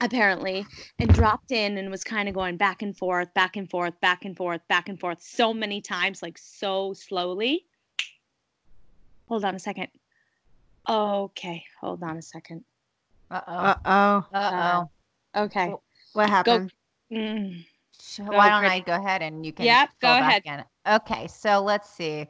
apparently 0.00 0.66
and 0.98 1.12
dropped 1.14 1.52
in 1.52 1.78
and 1.78 1.90
was 1.90 2.04
kind 2.04 2.28
of 2.28 2.34
going 2.34 2.56
back 2.56 2.82
and 2.82 2.96
forth, 2.96 3.32
back 3.34 3.56
and 3.56 3.70
forth, 3.70 3.98
back 4.00 4.24
and 4.24 4.36
forth, 4.36 4.60
back 4.68 4.88
and 4.88 4.98
forth 4.98 5.22
so 5.22 5.54
many 5.54 5.80
times, 5.80 6.22
like 6.22 6.36
so 6.38 6.92
slowly. 6.92 7.66
Hold 9.28 9.44
on 9.44 9.54
a 9.54 9.58
second. 9.58 9.88
Okay, 10.88 11.64
hold 11.80 12.02
on 12.02 12.16
a 12.16 12.22
second. 12.22 12.64
Uh 13.30 13.74
oh. 13.84 14.26
Uh. 14.34 14.84
Okay. 15.36 15.72
What 16.12 16.28
happened? 16.28 16.72
Mm. 17.10 17.64
Why 18.18 18.50
don't 18.50 18.60
Chris. 18.60 18.72
I 18.72 18.80
go 18.80 18.94
ahead 18.94 19.22
and 19.22 19.46
you 19.46 19.52
can 19.52 19.64
Yep, 19.64 19.88
go 20.00 20.08
fill 20.08 20.18
back 20.18 20.44
ahead. 20.44 20.66
in. 20.86 20.94
Okay, 20.94 21.26
so 21.28 21.60
let's 21.62 21.88
see. 21.88 22.26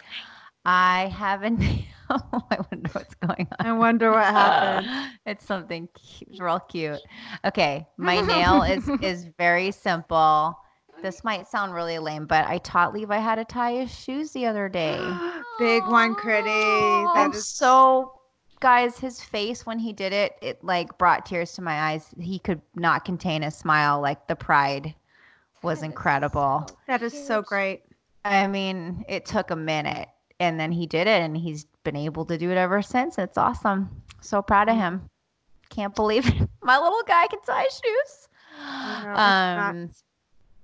I 0.65 1.07
haven't. 1.17 1.61
I 2.51 2.59
wonder 2.70 2.90
what's 2.92 3.14
going 3.14 3.48
on. 3.59 3.66
I 3.66 3.72
wonder 3.72 4.11
what 4.11 4.25
happened. 4.25 4.88
it's 5.27 5.44
something 5.44 5.88
cute, 5.94 6.40
real 6.40 6.61
cute. 6.61 7.01
Okay, 7.44 7.87
my 7.96 8.20
nail 8.27 8.62
is 8.62 8.88
is 9.01 9.29
very 9.38 9.70
simple. 9.70 10.59
This 11.03 11.25
might 11.25 11.48
sound 11.48 11.75
really 11.75 11.98
lame, 11.98 12.27
but 12.27 12.46
I 12.46 12.59
taught 12.59 12.94
Levi 12.94 13.18
how 13.18 13.35
to 13.35 13.44
tie 13.44 13.72
his 13.72 13.92
shoes 13.92 14.31
the 14.33 14.46
other 14.46 14.68
day. 14.68 14.96
Big 15.59 15.83
one, 15.87 16.14
Critty. 16.14 16.44
That 17.14 17.25
I'm 17.27 17.33
is 17.33 17.46
so 17.46 18.12
guys, 18.61 18.96
his 18.96 19.20
face 19.20 19.66
when 19.66 19.79
he 19.79 19.92
did 19.92 20.12
it, 20.12 20.37
it 20.40 20.62
like 20.64 20.96
brought 20.96 21.27
tears 21.27 21.53
to 21.55 21.62
my 21.62 21.90
eyes. 21.90 22.14
He 22.18 22.38
could 22.38 22.62
not 22.77 23.05
contain 23.05 23.42
a 23.42 23.51
smile. 23.51 24.01
Like 24.01 24.29
the 24.29 24.37
pride 24.37 24.94
was 25.62 25.83
incredible. 25.83 26.68
that 26.87 27.03
is 27.03 27.12
so 27.27 27.42
great. 27.42 27.83
I 28.25 28.46
mean, 28.46 29.05
it 29.09 29.27
took 29.27 29.51
a 29.51 29.57
minute 29.57 30.09
and 30.38 30.59
then 30.59 30.72
he 30.72 30.87
did 30.87 31.07
it 31.07 31.22
and 31.22 31.37
he's 31.37 31.66
been 31.85 31.97
able 31.97 32.25
to 32.27 32.38
do 32.38 32.51
it 32.51 32.57
ever 32.57 32.83
since. 32.83 33.18
It's 33.18 33.38
awesome. 33.38 34.03
So 34.21 34.42
proud 34.42 34.68
of 34.68 34.77
him. 34.77 35.03
Can't 35.68 35.95
believe 35.95 36.27
it. 36.29 36.49
my 36.62 36.79
little 36.79 37.03
guy 37.07 37.27
can 37.27 37.40
tie 37.42 37.68
shoes. 37.68 38.29
I 38.61 39.05
know, 39.05 39.12
it's 39.12 39.99
Um 39.99 40.03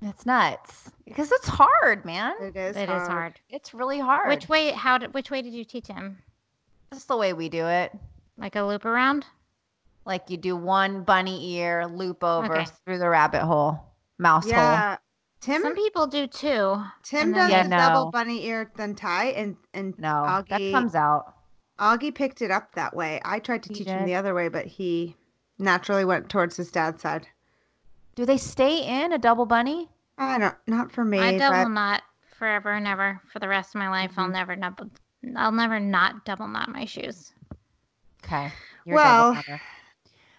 it's 0.00 0.26
nuts 0.26 0.92
because 1.04 1.32
it's 1.32 1.48
hard, 1.48 2.04
man. 2.04 2.34
It 2.40 2.54
is. 2.54 2.76
It 2.76 2.88
is 2.88 3.08
hard. 3.08 3.40
It's 3.48 3.74
really 3.74 3.98
hard. 3.98 4.28
Which 4.28 4.48
way? 4.48 4.70
How? 4.70 4.98
Did, 4.98 5.12
which 5.12 5.30
way 5.30 5.42
did 5.42 5.52
you 5.52 5.64
teach 5.64 5.88
him? 5.88 6.18
That's 6.90 7.04
the 7.04 7.16
way 7.16 7.32
we 7.32 7.48
do 7.48 7.66
it. 7.66 7.92
Like 8.36 8.54
a 8.54 8.62
loop 8.62 8.84
around? 8.84 9.26
Like 10.04 10.30
you 10.30 10.36
do 10.36 10.54
one 10.54 11.02
bunny 11.02 11.56
ear, 11.56 11.86
loop 11.86 12.22
over 12.22 12.58
Okay. 12.58 12.66
through 12.84 12.98
the 12.98 13.08
rabbit 13.08 13.42
hole, 13.42 13.80
mouse 14.18 14.48
hole. 14.50 14.96
Yeah. 15.40 15.54
Tim 15.54 15.62
Some 15.62 15.74
people 15.74 16.06
do 16.06 16.26
too. 16.26 16.82
Tim 17.02 17.20
and 17.20 17.34
does 17.34 17.50
then- 17.50 17.70
Yeah, 17.70 17.86
the 17.86 17.92
double 17.92 18.10
bunny 18.10 18.44
ear 18.46 18.70
than 18.76 18.94
tie 18.94 19.26
and 19.26 19.56
and 19.74 19.98
No, 19.98 20.44
that 20.48 20.60
Augie, 20.60 20.72
comes 20.72 20.94
out. 20.94 21.34
Augie 21.78 22.14
picked 22.14 22.42
it 22.42 22.50
up 22.50 22.74
that 22.74 22.94
way. 22.94 23.20
I 23.24 23.38
tried 23.38 23.62
to 23.64 23.68
He 23.68 23.76
teach 23.76 23.88
him 23.88 24.04
the 24.04 24.14
other 24.16 24.34
way, 24.34 24.48
but 24.48 24.66
he 24.66 25.16
naturally 25.58 26.04
went 26.04 26.28
towards 26.28 26.56
his 26.56 26.70
dad's 26.70 27.02
side. 27.02 27.26
Do 28.14 28.26
they 28.26 28.36
stay 28.36 28.82
in 29.04 29.12
a 29.12 29.18
double 29.18 29.46
bunny? 29.46 29.88
I 30.18 30.38
don't 30.38 30.56
not 30.66 30.90
for 30.90 31.04
me. 31.04 31.20
I 31.20 31.38
double 31.38 31.64
but 31.64 31.70
knot 31.70 32.02
forever 32.36 32.72
and 32.72 32.86
ever 32.86 33.20
for 33.32 33.38
the 33.38 33.48
rest 33.48 33.74
of 33.74 33.78
my 33.78 33.88
life. 33.88 34.12
I'll 34.16 34.24
mm-hmm. 34.24 34.32
never 34.34 34.56
double. 34.56 34.90
I'll 35.36 35.52
never 35.52 35.78
not 35.78 36.24
double 36.24 36.48
knot 36.48 36.68
my 36.68 36.84
shoes. 36.84 37.32
Okay. 38.24 38.52
You're 38.84 38.94
a 38.94 38.96
Well, 38.96 39.34
double 39.34 39.34
knotter. 39.36 39.60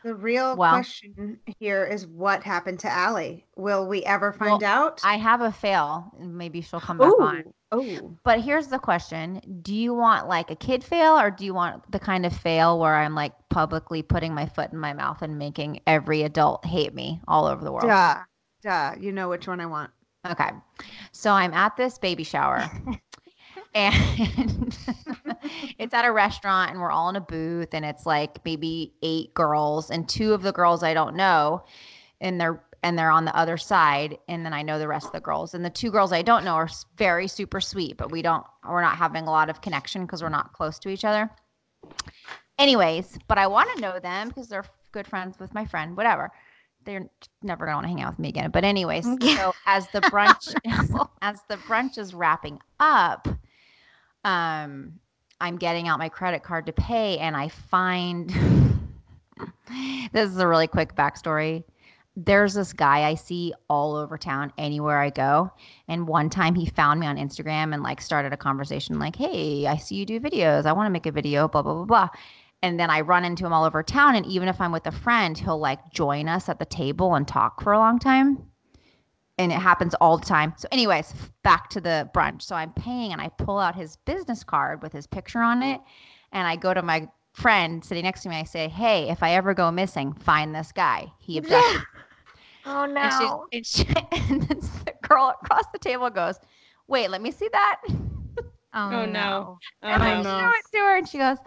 The 0.03 0.15
real 0.15 0.55
Well- 0.55 0.71
question 0.73 1.39
here 1.59 1.85
is 1.85 2.07
what 2.07 2.43
happened 2.43 2.79
to 2.81 2.89
Allie? 2.91 3.45
Will 3.55 3.87
we 3.87 4.03
ever 4.03 4.35
Well, 4.39 4.49
find 4.49 4.63
out? 4.63 5.01
I 5.03 5.17
have 5.17 5.41
a 5.41 5.51
fail. 5.51 6.11
Maybe 6.19 6.61
she'll 6.61 6.79
come 6.79 6.97
back 6.97 7.13
on. 7.19 7.43
oh, 7.71 8.15
But 8.23 8.39
here's 8.41 8.67
the 8.67 8.79
question 8.79 9.41
Do 9.61 9.73
you 9.75 9.93
want 9.93 10.27
like 10.27 10.49
a 10.51 10.55
kid 10.55 10.83
fail 10.83 11.19
or 11.19 11.29
do 11.31 11.45
you 11.45 11.53
want 11.53 11.91
the 11.91 11.99
kind 11.99 12.25
of 12.25 12.33
fail 12.35 12.79
where 12.79 12.95
I'm 12.95 13.15
like 13.15 13.33
publicly 13.49 14.01
putting 14.01 14.33
my 14.33 14.45
foot 14.45 14.71
in 14.71 14.77
my 14.79 14.93
mouth 14.93 15.21
and 15.21 15.37
making 15.37 15.81
every 15.85 16.23
adult 16.23 16.65
hate 16.65 16.93
me 16.93 17.21
all 17.27 17.45
over 17.45 17.63
the 17.63 17.71
world? 17.71 17.87
duh, 17.87 18.17
duh. 18.63 18.95
You 18.99 19.11
know 19.11 19.29
which 19.29 19.47
one 19.47 19.59
I 19.59 19.65
want. 19.65 19.91
Okay. 20.27 20.49
So 21.11 21.31
I'm 21.31 21.53
at 21.53 21.77
this 21.77 21.97
baby 21.97 22.23
shower. 22.23 22.63
and 23.75 24.77
it's 25.77 25.93
at 25.93 26.05
a 26.05 26.11
restaurant 26.11 26.71
and 26.71 26.79
we're 26.79 26.91
all 26.91 27.09
in 27.09 27.15
a 27.15 27.21
booth 27.21 27.73
and 27.73 27.85
it's 27.85 28.05
like 28.05 28.43
maybe 28.45 28.93
eight 29.01 29.33
girls 29.33 29.91
and 29.91 30.07
two 30.09 30.33
of 30.33 30.41
the 30.41 30.51
girls 30.51 30.83
I 30.83 30.93
don't 30.93 31.15
know 31.15 31.63
and 32.21 32.39
they're 32.39 32.63
and 32.81 32.97
they're 32.97 33.11
on 33.11 33.25
the 33.25 33.35
other 33.35 33.57
side 33.57 34.17
and 34.27 34.45
then 34.45 34.53
I 34.53 34.61
know 34.61 34.79
the 34.79 34.87
rest 34.87 35.07
of 35.07 35.11
the 35.11 35.19
girls 35.19 35.53
and 35.53 35.63
the 35.63 35.69
two 35.69 35.91
girls 35.91 36.13
I 36.13 36.21
don't 36.21 36.45
know 36.45 36.55
are 36.55 36.69
very 36.97 37.27
super 37.27 37.61
sweet 37.61 37.97
but 37.97 38.11
we 38.11 38.21
don't 38.21 38.45
we're 38.67 38.81
not 38.81 38.97
having 38.97 39.27
a 39.27 39.31
lot 39.31 39.49
of 39.49 39.61
connection 39.61 40.03
because 40.03 40.23
we're 40.23 40.29
not 40.29 40.53
close 40.53 40.79
to 40.79 40.89
each 40.89 41.05
other. 41.05 41.29
Anyways, 42.57 43.17
but 43.27 43.37
I 43.37 43.47
want 43.47 43.73
to 43.75 43.81
know 43.81 43.99
them 43.99 44.27
because 44.27 44.49
they're 44.49 44.65
good 44.91 45.07
friends 45.07 45.39
with 45.39 45.53
my 45.53 45.65
friend, 45.65 45.95
whatever. 45.95 46.31
They're 46.83 47.09
never 47.41 47.65
gonna 47.65 47.77
want 47.77 47.85
to 47.85 47.89
hang 47.89 48.01
out 48.01 48.13
with 48.13 48.19
me 48.19 48.29
again. 48.29 48.51
But 48.51 48.63
anyways, 48.63 49.05
mm-hmm. 49.05 49.37
so 49.37 49.53
as 49.65 49.87
the 49.93 50.01
brunch 50.11 50.53
as 51.21 51.41
the 51.47 51.57
brunch 51.57 51.97
is 51.97 52.13
wrapping 52.13 52.59
up, 52.79 53.27
um, 54.23 54.99
I'm 55.41 55.57
getting 55.57 55.87
out 55.87 55.99
my 55.99 56.09
credit 56.09 56.43
card 56.43 56.65
to 56.65 56.73
pay, 56.73 57.17
and 57.17 57.35
I 57.35 57.49
find 57.49 58.29
this 60.13 60.29
is 60.29 60.37
a 60.37 60.47
really 60.47 60.67
quick 60.67 60.95
backstory. 60.95 61.63
There's 62.15 62.53
this 62.53 62.73
guy 62.73 63.07
I 63.07 63.15
see 63.15 63.53
all 63.69 63.95
over 63.95 64.17
town, 64.17 64.51
anywhere 64.57 64.99
I 64.99 65.09
go. 65.09 65.51
And 65.87 66.07
one 66.07 66.29
time 66.29 66.53
he 66.53 66.65
found 66.65 66.99
me 66.99 67.07
on 67.07 67.15
Instagram 67.15 67.73
and 67.73 67.81
like 67.81 68.01
started 68.01 68.33
a 68.33 68.37
conversation 68.37 68.99
like, 68.99 69.15
Hey, 69.15 69.67
I 69.67 69.77
see 69.77 69.95
you 69.95 70.05
do 70.05 70.19
videos. 70.19 70.65
I 70.65 70.73
want 70.73 70.87
to 70.87 70.91
make 70.91 71.05
a 71.05 71.11
video, 71.11 71.47
blah, 71.47 71.61
blah, 71.61 71.75
blah, 71.75 71.85
blah. 71.85 72.09
And 72.61 72.77
then 72.77 72.89
I 72.89 73.01
run 73.01 73.23
into 73.23 73.45
him 73.45 73.53
all 73.53 73.63
over 73.63 73.81
town. 73.83 74.15
And 74.15 74.25
even 74.25 74.49
if 74.49 74.59
I'm 74.59 74.73
with 74.73 74.85
a 74.85 74.91
friend, 74.91 75.37
he'll 75.37 75.59
like 75.59 75.93
join 75.93 76.27
us 76.27 76.49
at 76.49 76.59
the 76.59 76.65
table 76.65 77.15
and 77.15 77.25
talk 77.25 77.61
for 77.63 77.71
a 77.71 77.77
long 77.77 77.99
time 77.99 78.48
and 79.39 79.51
it 79.53 79.57
happens 79.57 79.95
all 79.95 80.17
the 80.17 80.25
time. 80.25 80.53
So, 80.57 80.67
anyways, 80.71 81.13
back 81.43 81.69
to 81.71 81.81
the 81.81 82.09
brunch. 82.13 82.43
So 82.43 82.55
I'm 82.55 82.73
paying, 82.73 83.13
and 83.13 83.21
I 83.21 83.29
pull 83.29 83.57
out 83.57 83.73
his 83.73 83.95
business 83.95 84.43
card 84.43 84.83
with 84.83 84.91
his 84.93 85.07
picture 85.07 85.39
on 85.41 85.63
it, 85.63 85.79
and 86.33 86.45
I 86.47 86.57
go 86.57 86.73
to 86.73 86.81
my 86.83 87.07
friend 87.33 87.83
sitting 87.83 88.03
next 88.03 88.21
to 88.23 88.29
me. 88.29 88.35
I 88.35 88.43
say, 88.43 88.67
"Hey, 88.67 89.09
if 89.09 89.23
I 89.23 89.31
ever 89.31 89.53
go 89.55 89.71
missing, 89.71 90.13
find 90.13 90.53
this 90.53 90.71
guy. 90.73 91.11
He 91.19 91.37
abducted." 91.39 91.81
Oh 92.65 92.83
and, 93.01 93.11
she's, 93.13 93.31
and, 93.53 93.65
she, 93.65 93.87
and 94.29 94.43
then 94.43 94.59
the 94.85 94.93
girl 95.07 95.33
across 95.41 95.63
the 95.71 95.79
table 95.79 96.09
goes, 96.09 96.37
"Wait, 96.87 97.09
let 97.09 97.21
me 97.21 97.31
see 97.31 97.49
that." 97.51 97.81
Oh, 98.71 98.91
Oh, 98.91 99.05
no. 99.05 99.07
no. 99.07 99.59
Oh, 99.81 99.87
and 99.87 100.03
I 100.03 100.21
no. 100.21 100.21
show 100.21 100.51
it 100.59 100.65
to 100.73 100.77
her, 100.77 100.97
and 100.97 101.09
she 101.09 101.17
goes, 101.17 101.37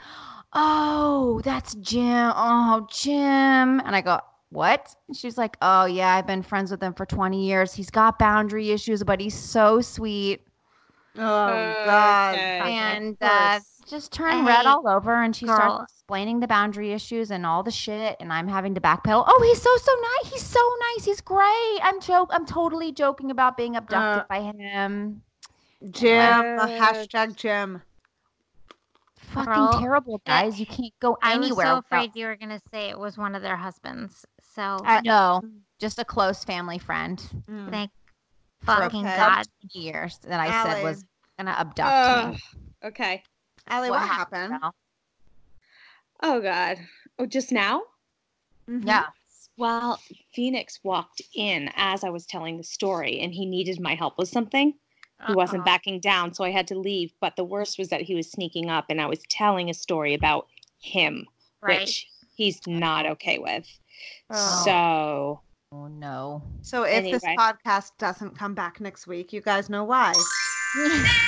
"Oh, 0.55 1.41
that's 1.45 1.75
Jim. 1.77 2.33
Oh, 2.35 2.85
Jim." 2.91 3.81
And 3.81 3.95
I 3.95 4.01
go, 4.01 4.19
"What?" 4.53 4.95
And 5.09 5.17
she's 5.17 5.37
like, 5.39 5.57
"Oh 5.63 5.87
yeah, 5.87 6.15
I've 6.15 6.27
been 6.27 6.43
friends 6.43 6.71
with 6.71 6.83
him 6.83 6.95
for 6.95 7.07
20 7.07 7.45
years. 7.45 7.73
He's 7.75 7.91
got 7.91 8.19
boundary 8.19 8.71
issues, 8.71 9.03
but 9.03 9.21
he's 9.21 9.35
so 9.39 9.81
sweet." 9.81 10.43
Oh 11.17 11.21
God. 11.85 12.35
Okay. 12.35 12.75
And 12.75 13.17
uh, 13.21 13.59
course. 13.59 13.81
just 13.87 14.13
turned 14.13 14.47
red 14.47 14.65
all 14.65 14.89
over 14.89 15.23
and 15.23 15.37
she 15.37 15.45
girl. 15.45 15.57
starts 15.57 15.93
explaining 15.93 16.41
the 16.41 16.47
boundary 16.49 16.93
issues 16.93 17.31
and 17.31 17.45
all 17.45 17.63
the 17.63 17.71
shit 17.71 18.17
and 18.19 18.33
I'm 18.33 18.49
having 18.49 18.75
to 18.77 18.81
backpedal. 18.81 19.23
Oh, 19.27 19.43
he's 19.47 19.61
so 19.61 19.77
so 19.77 19.93
nice. 20.23 20.33
He's 20.33 20.43
so 20.47 20.61
nice. 20.97 21.05
He's 21.05 21.21
great. 21.21 21.79
I'm 21.83 22.01
joke 22.01 22.31
I'm 22.33 22.47
totally 22.47 22.93
joking 22.93 23.31
about 23.31 23.59
being 23.59 23.77
abducted 23.77 24.23
Uh, 24.23 24.25
by 24.31 24.41
him. 24.41 25.21
Jim, 25.91 26.59
Uh, 26.59 26.67
hashtag 26.67 27.37
Jim. 27.37 27.83
Fucking 29.19 29.53
Girl, 29.53 29.81
terrible 29.81 30.23
guys. 30.27 30.59
You 30.61 30.65
can't 30.67 30.93
go 31.01 31.19
anywhere. 31.23 31.35
I 31.35 31.37
was 31.37 31.47
anywhere. 31.49 31.67
so 31.67 31.75
without- 31.77 31.85
afraid 31.85 32.11
you 32.17 32.27
were 32.27 32.37
gonna 32.37 32.61
say 32.71 32.89
it 32.89 32.99
was 32.99 33.19
one 33.19 33.35
of 33.35 33.43
their 33.43 33.57
husbands. 33.57 34.25
So 34.55 34.79
I- 34.85 35.01
no, 35.03 35.43
just 35.81 35.99
a 35.99 36.05
close 36.05 36.45
family 36.45 36.79
friend. 36.79 37.19
Mm. 37.49 37.71
thank 37.71 37.91
For 38.61 38.77
fucking 38.77 39.07
okay. 39.07 39.17
God. 39.17 39.47
Years 39.71 40.19
that 40.19 40.41
I 40.41 40.63
said 40.65 40.83
was 40.85 41.05
gonna 41.39 41.53
abduct 41.53 41.91
Ugh. 41.91 42.35
me. 42.35 42.41
okay. 42.85 43.23
Allie, 43.69 43.91
what, 43.91 44.03
happened? 44.03 44.51
now? 44.61 44.73
Oh 46.23 46.41
God. 46.41 46.79
Oh, 47.19 47.27
just 47.27 47.51
now? 47.53 47.83
Mhm. 48.69 48.87
Yeah. 48.87 49.07
Well, 49.57 50.01
Phoenix 50.35 50.81
walked 50.83 51.23
in 51.35 51.71
as 51.77 52.05
I 52.05 52.11
was 52.11 52.27
telling 52.27 52.57
the 52.57 52.65
story, 52.65 53.21
and 53.21 53.33
he 53.35 53.45
needed 53.47 53.81
my 53.81 53.95
help 53.95 54.19
with 54.19 54.29
something. 54.29 54.75
He 55.27 55.35
wasn't 55.35 55.61
Uh-oh. 55.61 55.65
backing 55.67 56.01
down, 56.01 56.35
so 56.35 56.43
I 56.43 56.51
had 56.51 56.67
to 56.69 56.79
leave. 56.79 57.13
But 57.21 57.37
the 57.37 57.45
worst 57.45 57.79
was 57.79 57.89
that 57.91 58.01
he 58.03 58.15
was 58.15 58.31
sneaking 58.31 58.71
up, 58.71 58.87
and 58.89 59.01
I 59.01 59.07
was 59.07 59.21
telling 59.29 59.71
a 59.71 59.75
story 59.75 60.15
about 60.15 60.49
him, 60.81 61.27
Right. 61.61 61.81
which 61.81 62.09
he's 62.35 62.61
not 62.67 63.07
okay 63.07 63.39
with. 63.39 63.67
Oh. 64.31 64.63
So 64.65 65.41
Oh 65.75 65.87
no. 65.87 66.43
So 66.61 66.83
if 66.83 67.05
this 67.05 67.25
podcast 67.25 67.93
doesn't 67.99 68.37
come 68.39 68.55
back 68.55 68.81
next 68.81 69.07
week, 69.07 69.33
you 69.33 69.41
guys 69.41 69.71
know 69.71 69.85
why. 69.85 70.13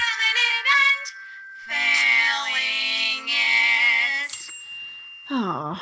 Oh, 5.31 5.81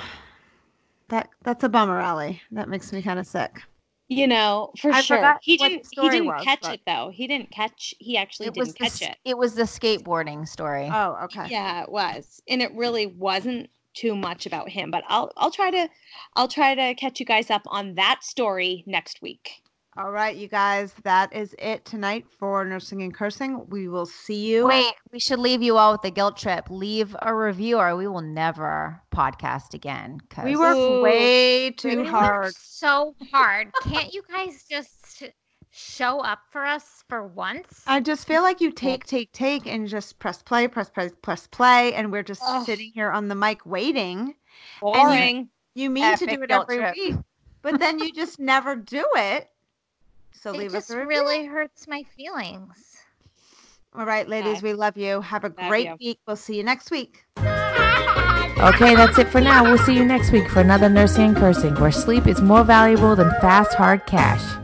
that 1.09 1.29
that's 1.43 1.65
a 1.65 1.69
bummer, 1.69 1.99
Allie. 1.99 2.41
That 2.53 2.69
makes 2.69 2.93
me 2.93 3.03
kind 3.03 3.19
of 3.19 3.27
sick. 3.27 3.61
you 4.09 4.27
know, 4.27 4.71
for 4.79 4.93
I 4.93 5.01
sure, 5.01 5.37
he 5.43 5.57
didn't. 5.57 5.87
He 5.91 6.09
didn't 6.09 6.27
was, 6.27 6.43
catch 6.45 6.63
but- 6.63 6.75
it 6.75 6.81
though. 6.87 7.11
He 7.13 7.27
didn't 7.27 7.51
catch. 7.51 7.95
He 7.99 8.17
actually 8.17 8.49
It 8.49 8.55
didn't 8.55 8.79
catch 8.79 9.03
s- 9.03 9.09
it. 9.11 9.17
it 9.25 9.37
was 9.37 9.55
the 9.55 9.65
skateboarding 9.65 10.47
story. 10.47 10.89
Oh, 10.93 11.19
okay. 11.25 11.47
Yeah, 11.49 11.83
it 11.83 11.91
was, 11.91 12.41
and 12.49 12.63
it 12.63 12.73
really 12.75 13.07
wasn't 13.07 13.69
too 13.95 14.15
much 14.17 14.47
about 14.47 14.69
him. 14.69 14.91
But 14.91 15.05
I'll 15.09 15.33
I'll 15.37 15.51
try 15.51 15.71
to 15.71 15.89
I'll 16.37 16.49
try 16.49 16.75
to 16.75 16.95
catch 16.95 17.21
you 17.21 17.27
guys 17.27 17.51
up 17.51 17.63
on 17.67 17.95
that 17.95 18.23
story 18.25 18.85
next 18.87 19.23
week. 19.23 19.63
All 19.95 20.11
right, 20.11 20.35
you 20.35 20.49
guys, 20.49 20.95
that 21.05 21.37
is 21.37 21.55
it 21.59 21.85
tonight 21.85 22.25
for 22.39 22.65
nursing 22.65 23.03
and 23.03 23.13
cursing. 23.15 23.67
We 23.69 23.89
will 23.89 24.07
see 24.07 24.47
you. 24.47 24.67
Wait, 24.67 24.95
we 25.13 25.21
should 25.21 25.39
leave 25.39 25.61
you 25.63 25.77
all 25.77 25.93
with 25.93 26.05
a 26.05 26.11
guilt 26.11 26.39
trip. 26.39 26.69
Leave 26.71 27.15
a 27.21 27.35
review 27.35 27.79
or 27.79 27.95
we 27.95 28.07
will 28.07 28.23
never 28.23 29.03
podcast 29.15 29.75
again. 29.75 30.19
we 30.43 30.57
work 30.57 31.03
way 31.03 31.73
too 31.73 31.89
We 31.91 31.97
work 31.99 32.07
hard. 32.07 32.55
so 32.57 33.15
hard. 33.31 33.71
Can't 33.83 34.15
you 34.15 34.23
guys 34.31 34.65
just 34.71 35.25
show 35.73 36.21
up 36.21 36.41
for 36.51 36.65
us 36.65 37.03
for 37.09 37.27
once? 37.27 37.83
I 37.87 38.01
just 38.01 38.27
feel 38.29 38.43
like 38.43 38.61
you 38.61 38.71
take, 38.71 39.05
take, 39.07 39.33
take, 39.33 39.67
and 39.67 39.89
just 39.89 40.19
press 40.19 40.43
play, 40.43 40.69
press, 40.69 40.91
press, 40.91 41.11
press 41.23 41.47
play, 41.47 41.95
and 41.95 42.13
we're 42.13 42.23
just 42.23 42.43
Ugh. 42.47 42.65
sitting 42.65 42.93
here 42.95 43.11
on 43.11 43.29
the 43.29 43.35
mic 43.35 43.65
waiting. 43.67 44.35
Boring. 44.81 45.49
You 45.75 45.89
mean 45.91 46.17
to 46.19 46.27
do 46.27 46.43
it 46.43 46.51
every 46.51 46.77
trip. 46.77 46.95
week, 46.97 47.17
but 47.63 47.79
then 47.81 47.99
you 47.99 48.13
just 48.13 48.39
never 48.53 48.77
do 48.77 49.05
it. 49.17 49.49
So 50.33 50.51
it 50.53 50.59
leave 50.59 50.73
just 50.73 50.91
us 50.91 50.97
a 50.97 50.99
review. 50.99 51.09
really 51.09 51.47
hurts 51.47 51.89
my 51.89 52.03
feelings. 52.17 52.99
All 53.95 54.05
right, 54.07 54.29
ladies, 54.29 54.59
Okay. 54.59 54.69
we 54.69 54.75
love 54.75 54.97
you. 54.97 55.21
Have 55.23 55.45
a 55.45 55.49
Love 55.49 55.69
great 55.69 55.87
you. 55.87 55.97
week. 56.01 56.19
We'll 56.27 56.37
see 56.37 56.57
you 56.57 56.63
next 56.63 56.91
week. 56.91 57.25
Okay, 58.59 58.95
that's 58.95 59.19
it 59.19 59.27
for 59.27 59.41
now. 59.41 59.65
We'll 59.65 59.79
see 59.79 59.97
you 59.97 60.05
next 60.05 60.31
week 60.31 60.49
for 60.49 60.61
another 60.61 60.89
Nursing 60.89 61.25
and 61.31 61.37
Cursing, 61.37 61.75
where 61.81 61.91
sleep 61.91 62.29
is 62.29 62.41
more 62.41 62.63
valuable 62.63 63.17
than 63.17 63.29
fast, 63.41 63.75
hard 63.75 64.07
cash. 64.07 64.62